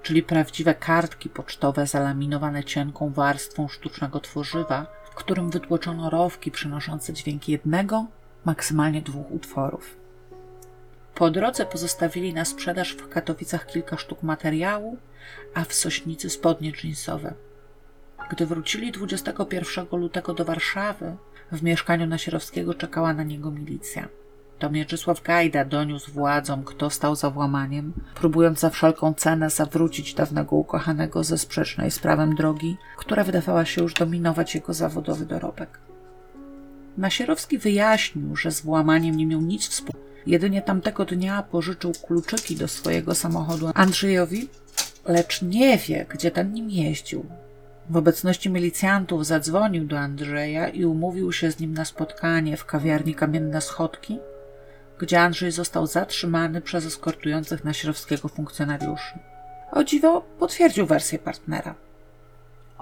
[0.02, 7.48] czyli prawdziwe kartki pocztowe zalaminowane cienką warstwą sztucznego tworzywa, w którym wytłoczono rowki przynoszące dźwięk
[7.48, 8.06] jednego,
[8.44, 10.01] maksymalnie dwóch utworów.
[11.14, 14.96] Po drodze pozostawili na sprzedaż w Katowicach kilka sztuk materiału,
[15.54, 17.34] a w Sośnicy spodnie dżinsowe.
[18.30, 21.16] Gdy wrócili 21 lutego do Warszawy,
[21.52, 24.08] w mieszkaniu Nasierowskiego czekała na niego milicja.
[24.58, 30.56] to Mieczysław Gajda doniósł władzom, kto stał za włamaniem, próbując za wszelką cenę zawrócić dawnego
[30.56, 35.78] ukochanego ze sprzecznej z prawem drogi, która wydawała się już dominować jego zawodowy dorobek.
[36.98, 40.11] Nasierowski wyjaśnił, że z włamaniem nie miał nic wspólnego.
[40.26, 44.48] Jedynie tamtego dnia pożyczył kluczyki do swojego samochodu Andrzejowi,
[45.06, 47.26] lecz nie wie, gdzie ten nim jeździł.
[47.90, 53.14] W obecności milicjantów zadzwonił do Andrzeja i umówił się z nim na spotkanie w kawiarni
[53.14, 54.18] Kamienne Schodki,
[54.98, 59.18] gdzie Andrzej został zatrzymany przez eskortujących Nasierowskiego funkcjonariuszy.
[59.72, 61.74] O dziwo potwierdził wersję partnera.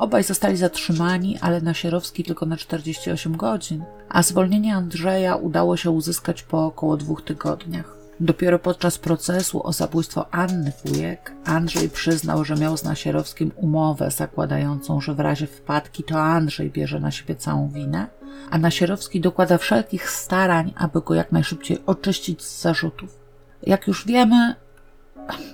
[0.00, 6.42] Obaj zostali zatrzymani, ale Nasierowski tylko na 48 godzin, a zwolnienie Andrzeja udało się uzyskać
[6.42, 7.96] po około dwóch tygodniach.
[8.20, 15.00] Dopiero podczas procesu o zabójstwo Anny Wujek Andrzej przyznał, że miał z Nasierowskim umowę zakładającą,
[15.00, 18.06] że w razie wpadki to Andrzej bierze na siebie całą winę,
[18.50, 23.20] a Nasierowski dokłada wszelkich starań, aby go jak najszybciej oczyścić z zarzutów.
[23.62, 24.54] Jak już wiemy,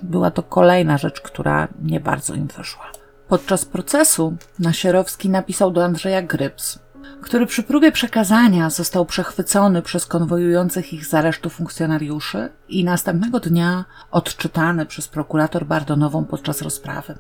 [0.02, 3.05] była to kolejna rzecz, która nie bardzo im wyszła.
[3.28, 6.78] Podczas procesu Nasierowski napisał do Andrzeja Gryps,
[7.22, 13.84] który przy próbie przekazania został przechwycony przez konwojujących ich z aresztu funkcjonariuszy i następnego dnia
[14.10, 17.18] odczytany przez prokurator Bardonową podczas rozprawy.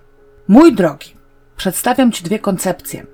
[0.48, 1.14] Mój drogi,
[1.56, 3.06] przedstawiam Ci dwie koncepcje.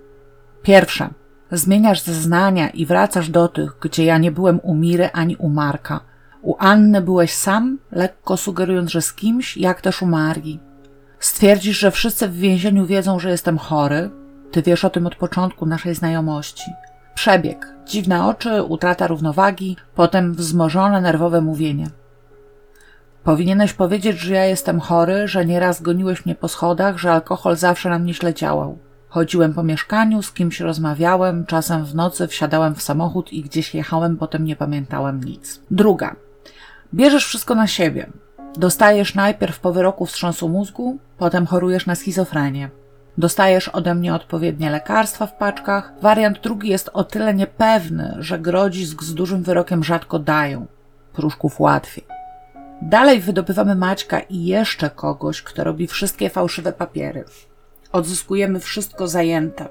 [0.62, 1.11] Pierwsza.
[1.51, 6.01] Zmieniasz zeznania i wracasz do tych, gdzie ja nie byłem u Miry ani u Marka.
[6.43, 10.72] U Anny byłeś sam, lekko sugerując, że z kimś, jak też u Marii.
[11.23, 14.11] Stwierdzisz, że wszyscy w więzieniu wiedzą, że jestem chory,
[14.51, 16.70] ty wiesz o tym od początku naszej znajomości.
[17.14, 21.87] Przebieg, dziwne oczy, utrata równowagi, potem wzmożone nerwowe mówienie.
[23.25, 27.91] Powinieneś powiedzieć, że ja jestem chory, że nieraz goniłeś mnie po schodach, że alkohol zawsze
[27.91, 28.79] na mnie źle działał.
[29.09, 34.16] Chodziłem po mieszkaniu, z kimś rozmawiałem, czasem w nocy wsiadałem w samochód i gdzieś jechałem,
[34.16, 35.61] potem nie pamiętałem nic.
[35.70, 36.16] Druga.
[36.95, 38.07] Bierzesz wszystko na siebie.
[38.57, 42.70] Dostajesz najpierw po wyroku wstrząsu mózgu, potem chorujesz na schizofrenię.
[43.18, 45.92] Dostajesz ode mnie odpowiednie lekarstwa w paczkach.
[46.03, 50.66] Wariant drugi jest o tyle niepewny, że grodzisk z dużym wyrokiem rzadko dają.
[51.12, 52.05] Pruszków łatwiej.
[52.82, 57.24] Dalej wydobywamy Maćka i jeszcze kogoś, kto robi wszystkie fałszywe papiery.
[57.92, 59.68] Odzyskujemy wszystko zajęte.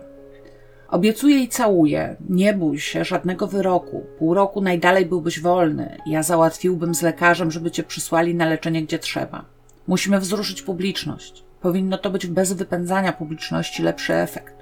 [0.91, 2.15] Obiecuję i całuję.
[2.29, 4.05] Nie bój się żadnego wyroku.
[4.19, 5.97] Pół roku najdalej byłbyś wolny.
[6.05, 9.45] Ja załatwiłbym z lekarzem, żeby cię przysłali na leczenie gdzie trzeba.
[9.87, 11.43] Musimy wzruszyć publiczność.
[11.61, 14.55] Powinno to być bez wypędzania publiczności lepszy efekt.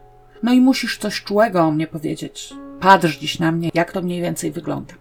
[0.44, 2.54] No i musisz coś czułego o mnie powiedzieć.
[2.80, 4.94] Patrz dziś na mnie, jak to mniej więcej wygląda.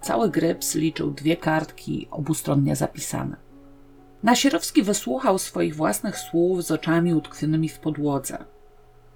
[0.00, 3.36] Cały Gryps liczył dwie kartki obustronnie zapisane.
[4.22, 8.38] Nasierowski wysłuchał swoich własnych słów z oczami utkwionymi w podłodze.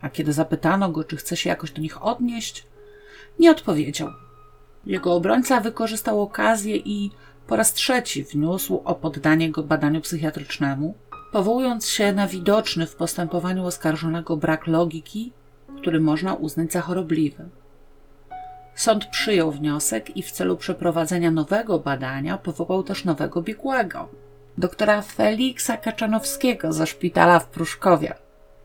[0.02, 2.66] A kiedy zapytano go, czy chce się jakoś do nich odnieść,
[3.38, 4.08] nie odpowiedział.
[4.86, 7.10] Jego obrońca wykorzystał okazję i
[7.46, 10.94] po raz trzeci wniósł o poddanie go badaniu psychiatrycznemu,
[11.32, 15.32] powołując się na widoczny w postępowaniu oskarżonego brak logiki,
[15.76, 17.48] który można uznać za chorobliwy.
[18.74, 24.08] Sąd przyjął wniosek i w celu przeprowadzenia nowego badania powołał też nowego biegłego,
[24.58, 28.14] doktora Feliksa Kaczanowskiego ze szpitala w Pruszkowie.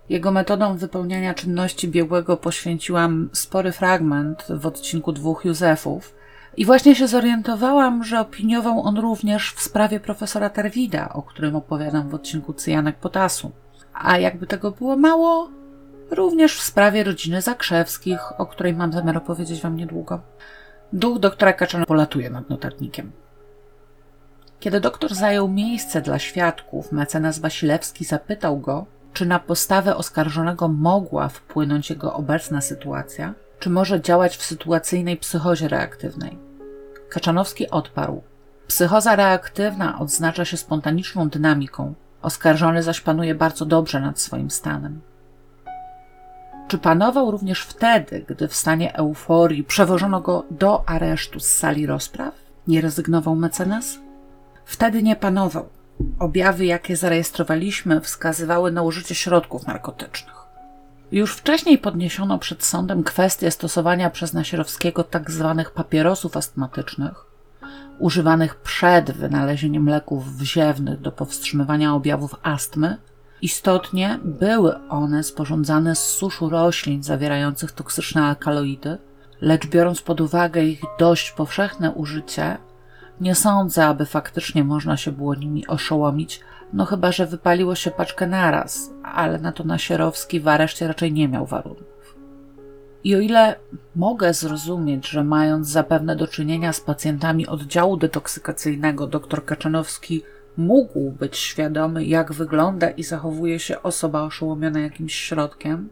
[0.10, 6.18] Jego metodą wypełniania czynności biegłego poświęciłam spory fragment w odcinku dwóch Józefów,
[6.58, 12.10] i właśnie się zorientowałam, że opiniował on również w sprawie profesora Terwida, o którym opowiadam
[12.10, 13.52] w odcinku Cyjanek Potasu.
[13.94, 15.50] A jakby tego było mało,
[16.12, 20.20] również w sprawie rodziny Zakrzewskich, o której mam zamiar opowiedzieć wam niedługo.
[20.94, 23.12] Duch doktora Kaczana polatuje nad notatnikiem.
[24.60, 28.86] Kiedy doktor zajął miejsce dla świadków, mecenas Wasilewski zapytał go,
[29.18, 35.68] czy na postawę oskarżonego mogła wpłynąć jego obecna sytuacja, czy może działać w sytuacyjnej psychozie
[35.68, 36.38] reaktywnej.
[37.10, 38.22] Kaczanowski odparł.
[38.68, 45.02] Psychoza reaktywna odznacza się spontaniczną dynamiką, oskarżony zaś panuje bardzo dobrze nad swoim stanem.
[46.68, 52.34] Czy panował również wtedy, gdy w stanie euforii przewożono go do aresztu z sali rozpraw?
[52.68, 54.00] Nie rezygnował mecenas?
[54.66, 55.77] Wtedy nie panował.
[56.20, 60.38] Objawy, jakie zarejestrowaliśmy, wskazywały na użycie środków narkotycznych.
[61.12, 65.54] Już wcześniej podniesiono przed sądem kwestię stosowania przez Nasierowskiego tzw.
[65.58, 67.26] Tak papierosów astmatycznych,
[68.00, 72.98] używanych przed wynalezieniem leków wziewnych do powstrzymywania objawów astmy.
[73.42, 78.98] Istotnie były one sporządzane z suszu roślin zawierających toksyczne alkaloidy,
[79.42, 82.58] lecz biorąc pod uwagę ich dość powszechne użycie,
[83.22, 86.40] nie sądzę, aby faktycznie można się było nimi oszołomić,
[86.74, 91.28] no chyba, że wypaliło się paczkę naraz, ale na to Nasierowski w areszcie raczej nie
[91.28, 92.16] miał warunków.
[93.04, 93.56] I o ile
[93.96, 100.24] mogę zrozumieć, że mając zapewne do czynienia z pacjentami oddziału detoksykacyjnego, dr Kaczanowski
[100.58, 105.90] mógł być świadomy, jak wygląda i zachowuje się osoba oszołomiona jakimś środkiem,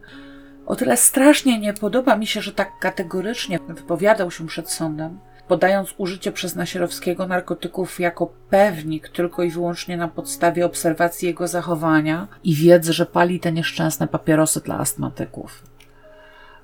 [0.65, 5.93] o tyle strasznie nie podoba mi się, że tak kategorycznie wypowiadał się przed sądem, podając
[5.97, 12.55] użycie przez Nasierowskiego narkotyków jako pewnik tylko i wyłącznie na podstawie obserwacji jego zachowania i
[12.55, 15.63] wiedzy, że pali te nieszczęsne papierosy dla astmatyków.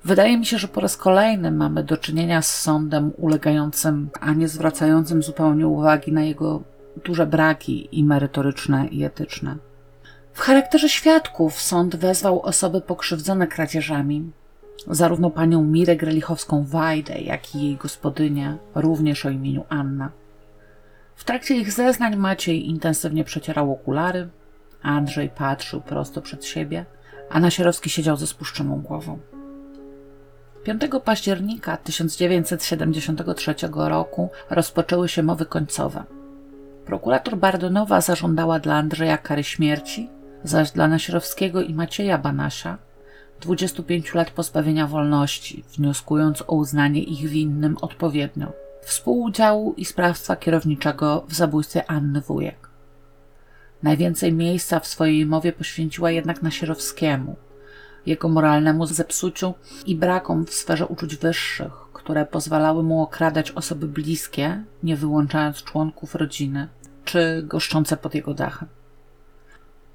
[0.04, 4.48] Wydaje mi się, że po raz kolejny mamy do czynienia z sądem ulegającym, a nie
[4.48, 6.62] zwracającym zupełnie uwagi na jego
[7.04, 9.56] duże braki i merytoryczne, i etyczne.
[10.32, 14.32] W charakterze świadków sąd wezwał osoby pokrzywdzone kradzieżami,
[14.86, 20.10] zarówno panią Mirę Grelichowską-Wajdę, jak i jej gospodynię, również o imieniu Anna.
[21.16, 24.28] W trakcie ich zeznań Maciej intensywnie przecierał okulary,
[24.82, 26.84] Andrzej patrzył prosto przed siebie,
[27.30, 29.18] a Nasierowski siedział ze spuszczoną głową.
[30.64, 36.04] 5 października 1973 roku rozpoczęły się mowy końcowe.
[36.86, 40.10] Prokurator Bardonowa zażądała dla Andrzeja kary śmierci,
[40.44, 42.78] zaś dla Nasierowskiego i Macieja Banasia
[43.42, 51.34] 25 lat pozbawienia wolności, wnioskując o uznanie ich winnym odpowiednio współudziału i sprawstwa kierowniczego w
[51.34, 52.68] zabójstwie Anny Wujek.
[53.82, 57.36] Najwięcej miejsca w swojej mowie poświęciła jednak Nasierowskiemu,
[58.06, 59.54] jego moralnemu zepsuciu
[59.86, 66.14] i brakom w sferze uczuć wyższych, które pozwalały mu okradać osoby bliskie, nie wyłączając członków
[66.14, 66.68] rodziny,
[67.04, 68.68] czy goszczące pod jego dachem.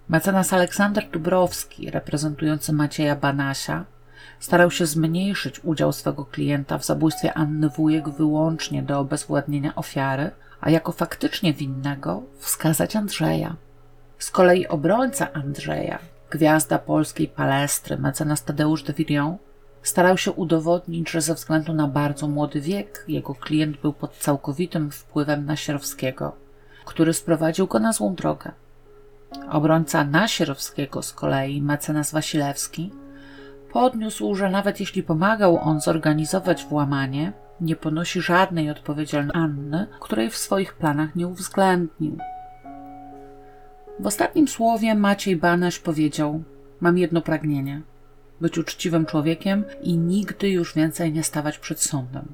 [0.10, 3.86] Mecenas Aleksander Dubrowski, reprezentujący Macieja Banasia,
[4.40, 10.32] starał się zmniejszyć udział swego klienta w zabójstwie Anny Wujek wyłącznie do obezwładnienia ofiary,
[10.62, 13.56] a jako faktycznie winnego wskazać Andrzeja.
[14.20, 16.00] Z kolei obrońca Andrzeja,
[16.30, 19.38] gwiazda polskiej palestry, mecenas Tadeusz de Virion,
[19.84, 24.92] starał się udowodnić, że ze względu na bardzo młody wiek jego klient był pod całkowitym
[24.92, 26.36] wpływem Nasierowskiego,
[26.86, 28.52] który sprowadził go na złą drogę.
[29.50, 32.92] Obrońca Nasierowskiego z kolei, mecenas Wasilewski,
[33.72, 40.38] podniósł, że nawet jeśli pomagał on zorganizować włamanie, nie ponosi żadnej odpowiedzialności Anny, której w
[40.38, 42.18] swoich planach nie uwzględnił.
[44.00, 46.44] W ostatnim słowie Maciej Banaś powiedział:
[46.82, 47.82] Mam jedno pragnienie
[48.42, 52.26] być uczciwym człowiekiem i nigdy już więcej nie stawać przed sądem.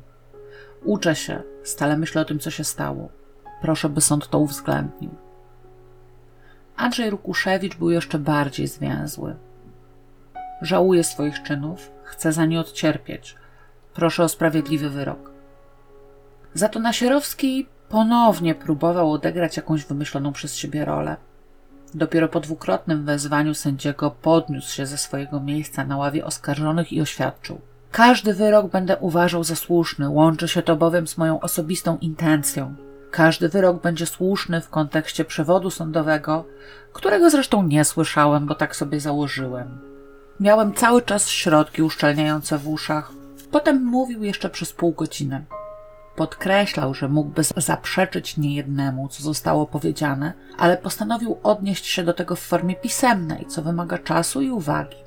[0.83, 3.09] Uczę się, stale myślę o tym, co się stało.
[3.61, 5.22] Proszę, by sąd to uwzględnił.
[6.83, 9.35] Andrzej Rukuszewicz był jeszcze bardziej zwięzły.
[10.61, 13.35] Żałuje swoich czynów, chce za nie odcierpieć.
[13.93, 15.31] Proszę o sprawiedliwy wyrok.
[16.53, 21.15] Za to Nasierowski ponownie próbował odegrać jakąś wymyśloną przez siebie rolę.
[21.93, 27.61] Dopiero po dwukrotnym wezwaniu sędziego podniósł się ze swojego miejsca na ławie oskarżonych i oświadczył.
[27.91, 32.75] Każdy wyrok będę uważał za słuszny, łączy się to bowiem z moją osobistą intencją.
[33.13, 36.45] Każdy wyrok będzie słuszny w kontekście przewodu sądowego,
[36.93, 39.79] którego zresztą nie słyszałem, bo tak sobie założyłem.
[40.39, 43.11] Miałem cały czas środki uszczelniające w uszach.
[43.51, 45.45] Potem mówił jeszcze przez pół godziny.
[46.15, 52.39] Podkreślał, że mógłby zaprzeczyć niejednemu, co zostało powiedziane, ale postanowił odnieść się do tego w
[52.39, 54.97] formie pisemnej, co wymaga czasu i uwagi.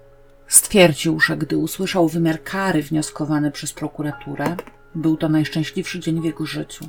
[0.49, 4.57] Stwierdził, że gdy usłyszał wymiar kary wnioskowany przez prokuraturę,
[4.95, 6.89] był to najszczęśliwszy dzień w jego życiu.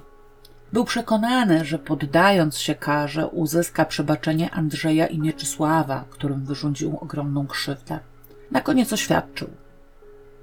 [0.73, 7.99] Był przekonany, że poddając się karze, uzyska przebaczenie Andrzeja i Mieczysława, którym wyrządził ogromną krzywdę.
[8.51, 9.49] Na koniec oświadczył: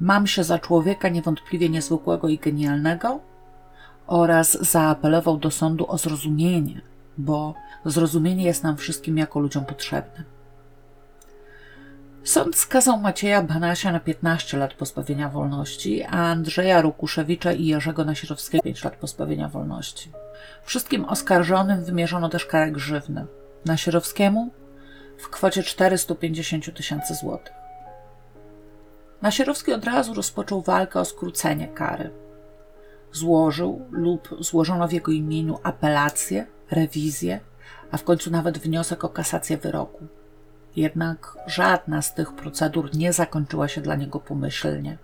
[0.01, 3.21] Mam się za człowieka niewątpliwie niezwykłego i genialnego,
[4.07, 6.81] oraz zaapelował do sądu o zrozumienie,
[7.19, 7.55] bo
[7.85, 10.25] zrozumienie jest nam wszystkim jako ludziom potrzebne.
[12.25, 18.65] Sąd skazał Macieja Banasia na 15 lat pozbawienia wolności, a Andrzeja Rukuszewicza i Jerzego Nasirowskiego
[18.65, 20.13] 5 lat pozbawienia wolności.
[20.63, 23.27] Wszystkim oskarżonym wymierzono też karę grzywny.
[23.65, 24.51] Nasirowskiemu
[25.19, 27.55] w kwocie 450 tysięcy złotych.
[29.23, 32.11] Nasierowski od razu rozpoczął walkę o skrócenie kary
[33.13, 37.41] złożył lub złożono w jego imieniu apelację, rewizję,
[37.91, 40.07] a w końcu nawet wniosek o kasację wyroku.
[40.77, 44.99] Jednak żadna z tych procedur nie zakończyła się dla niego pomyślnie.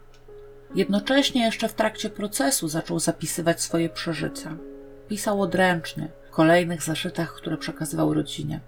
[0.75, 4.57] Jednocześnie jeszcze w trakcie procesu zaczął zapisywać swoje przeżycia.
[5.09, 8.61] Pisał odręcznie, w kolejnych zaszytach, które przekazywał rodzinie.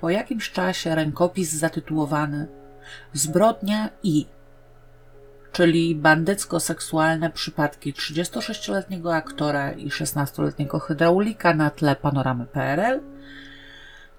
[0.00, 2.48] Po jakimś czasie rękopis zatytułowany
[3.12, 4.26] Zbrodnia i
[5.52, 13.00] czyli bandycko-seksualne przypadki 36-letniego aktora i 16-letniego hydraulika na tle panoramy PRL,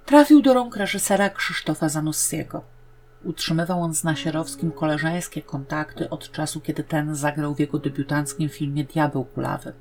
[0.05, 2.63] trafił do rąk reżysera Krzysztofa Zanussiego.
[3.23, 8.83] Utrzymywał on z Nasierowskim koleżeńskie kontakty od czasu, kiedy ten zagrał w jego debiutanckim filmie
[8.83, 9.73] Diabeł Kulawy.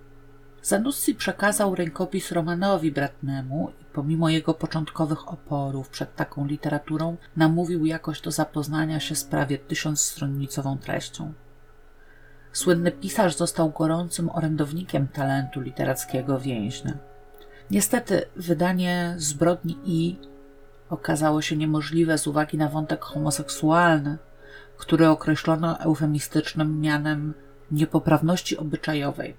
[0.63, 8.21] Zanussi przekazał rękopis Romanowi Bratnemu i pomimo jego początkowych oporów przed taką literaturą namówił jakoś
[8.21, 11.33] do zapoznania się z prawie tysiącstronnicową treścią.
[12.53, 17.10] Słynny pisarz został gorącym orędownikiem talentu literackiego więźnia.
[17.71, 20.17] Niestety wydanie Zbrodni I
[20.89, 24.19] okazało się niemożliwe z uwagi na wątek homoseksualny,
[24.77, 27.35] który określono eufemistycznym mianem
[27.71, 29.37] niepoprawności obyczajowej.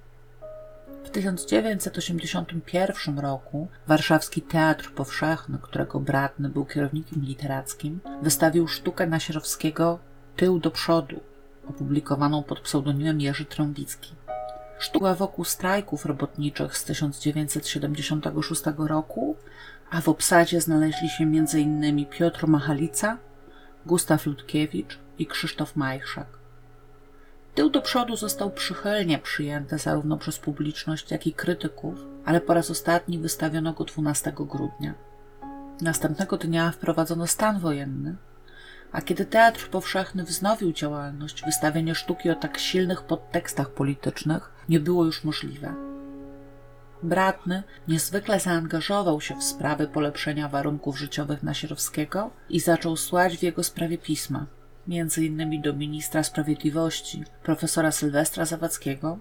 [1.03, 9.99] W 1981 roku warszawski Teatr Powszechny, którego bratny był kierownikiem literackim, wystawił sztukę Nasierowskiego
[10.36, 11.19] Tył do przodu,
[11.69, 14.15] opublikowaną pod pseudonimem Jerzy Trąbicki.
[14.82, 19.36] Sztuka wokół strajków robotniczych z 1976 roku,
[19.91, 22.05] a w obsadzie znaleźli się m.in.
[22.05, 23.17] Piotr Machalica,
[23.86, 26.27] Gustaw Ludkiewicz i Krzysztof Majchrzak.
[27.55, 32.71] Tył do przodu został przychylnie przyjęty zarówno przez publiczność, jak i krytyków, ale po raz
[32.71, 34.93] ostatni wystawiono go 12 grudnia.
[35.82, 38.15] Następnego dnia wprowadzono stan wojenny,
[38.91, 45.05] a kiedy Teatr Powszechny wznowił działalność, wystawienie sztuki o tak silnych podtekstach politycznych nie było
[45.05, 45.74] już możliwe.
[47.03, 53.64] Bratny niezwykle zaangażował się w sprawy polepszenia warunków życiowych Nasierowskiego i zaczął słać w jego
[53.64, 54.45] sprawie pisma,
[54.88, 59.18] między innymi do ministra sprawiedliwości, profesora Sylwestra Zawadzkiego,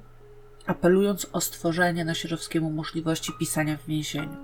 [0.66, 4.36] apelując o stworzenie Nasierowskiemu możliwości pisania w więzieniu.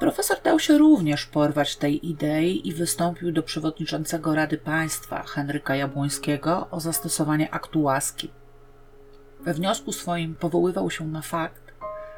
[0.00, 6.66] Profesor dał się również porwać tej idei i wystąpił do przewodniczącego Rady Państwa Henryka Jabłońskiego
[6.70, 8.30] o zastosowanie aktu łaski.
[9.44, 11.72] We wniosku swoim powoływał się na fakt,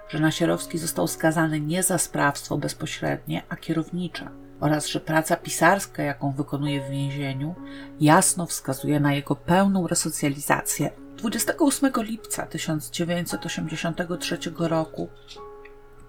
[0.08, 4.28] że Nasierowski został skazany nie za sprawstwo bezpośrednie, a kierownicze
[4.60, 7.54] oraz że praca pisarska, jaką wykonuje w więzieniu,
[8.00, 10.90] jasno wskazuje na jego pełną resocjalizację.
[11.16, 15.08] 28 lipca 1983 roku,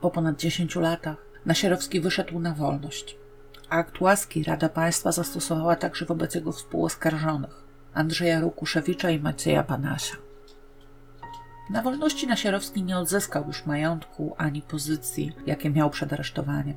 [0.02, 3.18] po ponad 10 latach, Nasierowski wyszedł na wolność.
[3.70, 7.64] Akt łaski Rada Państwa zastosowała także wobec jego współoskarżonych
[7.94, 10.27] Andrzeja Rukuszewicza i Macieja Banasia.
[11.70, 16.76] Na wolności Nasierowski nie odzyskał już majątku ani pozycji, jakie miał przed aresztowaniem.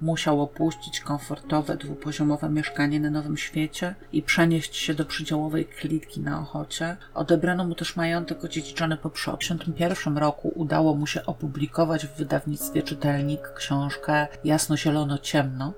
[0.00, 6.40] Musiał opuścić komfortowe dwupoziomowe mieszkanie na Nowym Świecie i przenieść się do przydziałowej klitki na
[6.40, 6.96] Ochocie.
[7.14, 9.36] Odebrano mu też majątek odziedziczony po przod.
[9.36, 15.72] W 1951 roku udało mu się opublikować w wydawnictwie Czytelnik książkę Jasno-Zielono-Ciemno,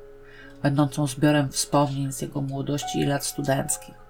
[0.63, 4.02] będącą zbiorem wspomnień z jego młodości i lat studenckich.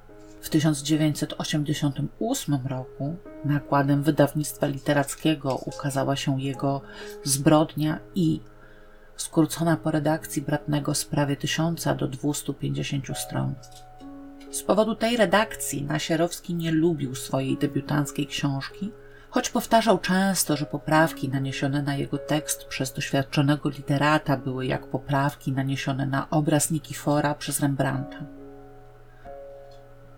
[0.43, 6.81] W 1988 roku nakładem wydawnictwa literackiego ukazała się jego
[7.25, 8.41] Zbrodnia i
[9.17, 13.55] skrócona po redakcji bratnego z prawie 1000 do 250 stron.
[14.51, 18.93] Z powodu tej redakcji Nasierowski nie lubił swojej debiutanckiej książki,
[19.31, 25.53] choć powtarzał często, że poprawki naniesione na jego tekst przez doświadczonego literata były jak poprawki
[25.53, 28.42] naniesione na obraz Nikifora przez Rembrandta.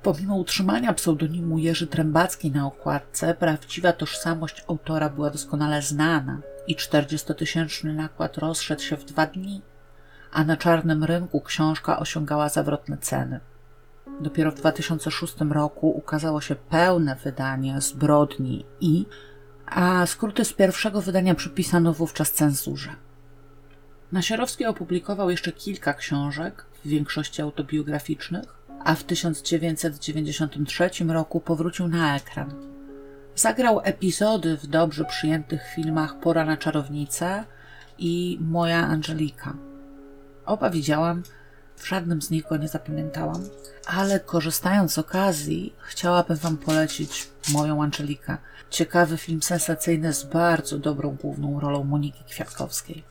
[0.04, 7.94] Pomimo utrzymania pseudonimu Jerzy Trębacki na okładce, prawdziwa tożsamość autora była doskonale znana i 40-tysięczny
[7.94, 9.62] nakład rozszedł się w dwa dni,
[10.32, 13.40] a na czarnym rynku książka osiągała zawrotne ceny.
[14.20, 19.06] Dopiero w 2006 roku ukazało się pełne wydanie zbrodni i,
[19.66, 22.90] a skróty z pierwszego wydania przypisano wówczas cenzurze.
[24.12, 32.74] Nasierowski opublikował jeszcze kilka książek, w większości autobiograficznych, a w 1993 roku powrócił na ekran.
[33.34, 37.44] Zagrał epizody w dobrze przyjętych filmach Pora na czarownicę
[37.98, 39.56] i Moja Angelika.
[40.46, 41.22] Oba widziałam,
[41.76, 43.42] w żadnym z nich go nie zapamiętałam,
[43.86, 48.36] ale korzystając z okazji, chciałabym Wam polecić Moją Angelikę.
[48.70, 53.04] Ciekawy film sensacyjny z bardzo dobrą główną rolą Moniki Kwiatkowskiej.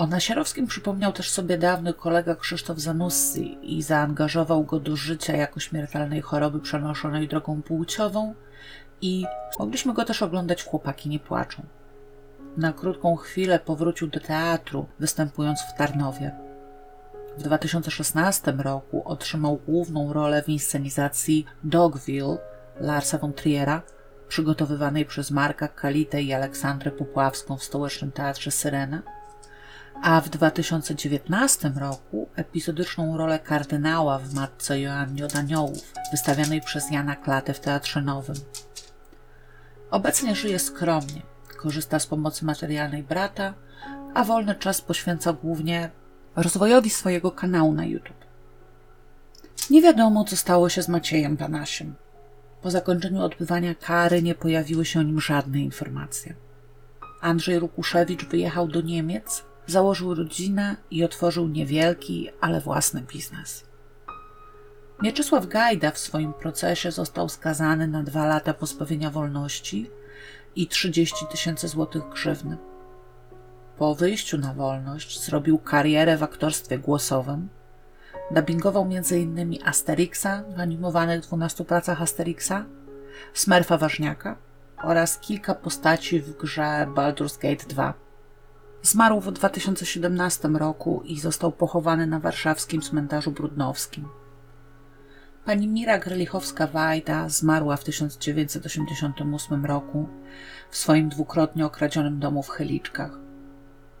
[0.00, 5.60] O Nasierowskim przypomniał też sobie dawny kolega Krzysztof Zanussi i zaangażował go do życia jako
[5.60, 8.34] śmiertelnej choroby przenoszonej drogą płciową
[9.00, 9.24] i
[9.58, 11.62] mogliśmy go też oglądać w Chłopaki nie płaczą.
[12.56, 16.30] Na krótką chwilę powrócił do teatru, występując w Tarnowie.
[17.38, 22.38] W 2016 roku otrzymał główną rolę w inscenizacji Dogville
[22.80, 23.82] Larsa von Triera,
[24.28, 29.02] przygotowywanej przez Marka Kalitę i Aleksandrę Popławską w Stołecznym Teatrze Syrena
[30.02, 37.16] a w 2019 roku epizodyczną rolę kardynała w Matce Joannie od Aniołów, wystawianej przez Jana
[37.16, 38.36] Klatę w Teatrze Nowym.
[39.90, 41.22] Obecnie żyje skromnie,
[41.56, 43.54] korzysta z pomocy materialnej brata,
[44.14, 45.90] a wolny czas poświęca głównie
[46.36, 48.24] rozwojowi swojego kanału na YouTube.
[49.70, 51.94] Nie wiadomo, co stało się z Maciejem Panasiem.
[52.62, 56.34] Po zakończeniu odbywania kary nie pojawiły się o nim żadne informacje.
[57.20, 63.64] Andrzej Rukuszewicz wyjechał do Niemiec, założył rodzinę i otworzył niewielki, ale własny biznes.
[65.02, 69.90] Mieczysław Gajda w swoim procesie został skazany na dwa lata pozbawienia wolności
[70.56, 72.56] i 30 tysięcy złotych grzywny.
[73.78, 77.48] Po wyjściu na wolność zrobił karierę w aktorstwie głosowym.
[78.30, 79.58] Dubbingował m.in.
[79.64, 82.64] Asterixa w animowanych 12 pracach Asterixa,
[83.34, 84.36] Smerfa Ważniaka
[84.82, 88.09] oraz kilka postaci w grze Baldur's Gate 2.
[88.82, 94.08] Zmarł w 2017 roku i został pochowany na warszawskim cmentarzu brudnowskim.
[95.44, 100.08] Pani Mira Grelichowska-Wajda zmarła w 1988 roku
[100.70, 103.18] w swoim dwukrotnie okradzionym domu w Chyliczkach.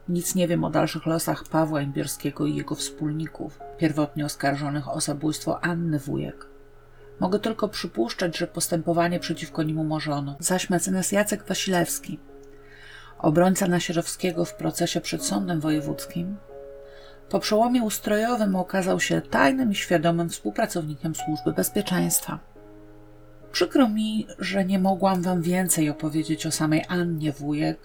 [0.08, 5.64] Nic nie wiem o dalszych losach Pawła Imbierskiego i jego wspólników, pierwotnie oskarżonych o zabójstwo
[5.64, 6.46] Anny Wujek.
[7.20, 10.36] Mogę tylko przypuszczać, że postępowanie przeciwko nim umorzono.
[10.38, 12.18] Zaś mecenas Jacek Wasilewski,
[13.22, 16.36] obrońca Nasierowskiego w procesie przed sądem wojewódzkim,
[17.28, 22.38] po przełomie ustrojowym okazał się tajnym i świadomym współpracownikiem służby bezpieczeństwa.
[23.52, 27.78] Przykro mi, że nie mogłam Wam więcej opowiedzieć o samej Annie Wujek,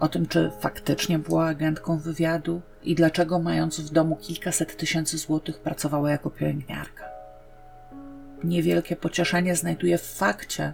[0.00, 5.58] o tym, czy faktycznie była agentką wywiadu i dlaczego, mając w domu kilkaset tysięcy złotych,
[5.58, 7.04] pracowała jako pielęgniarka.
[8.44, 10.72] Niewielkie pocieszenie znajduje w fakcie,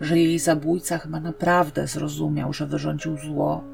[0.00, 3.64] że jej zabójca chyba naprawdę zrozumiał, że wyrządził zło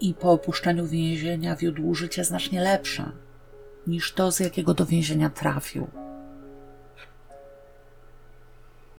[0.00, 3.12] i po opuszczeniu więzienia wiódł życie znacznie lepsze
[3.86, 5.86] niż to, z jakiego do więzienia trafił.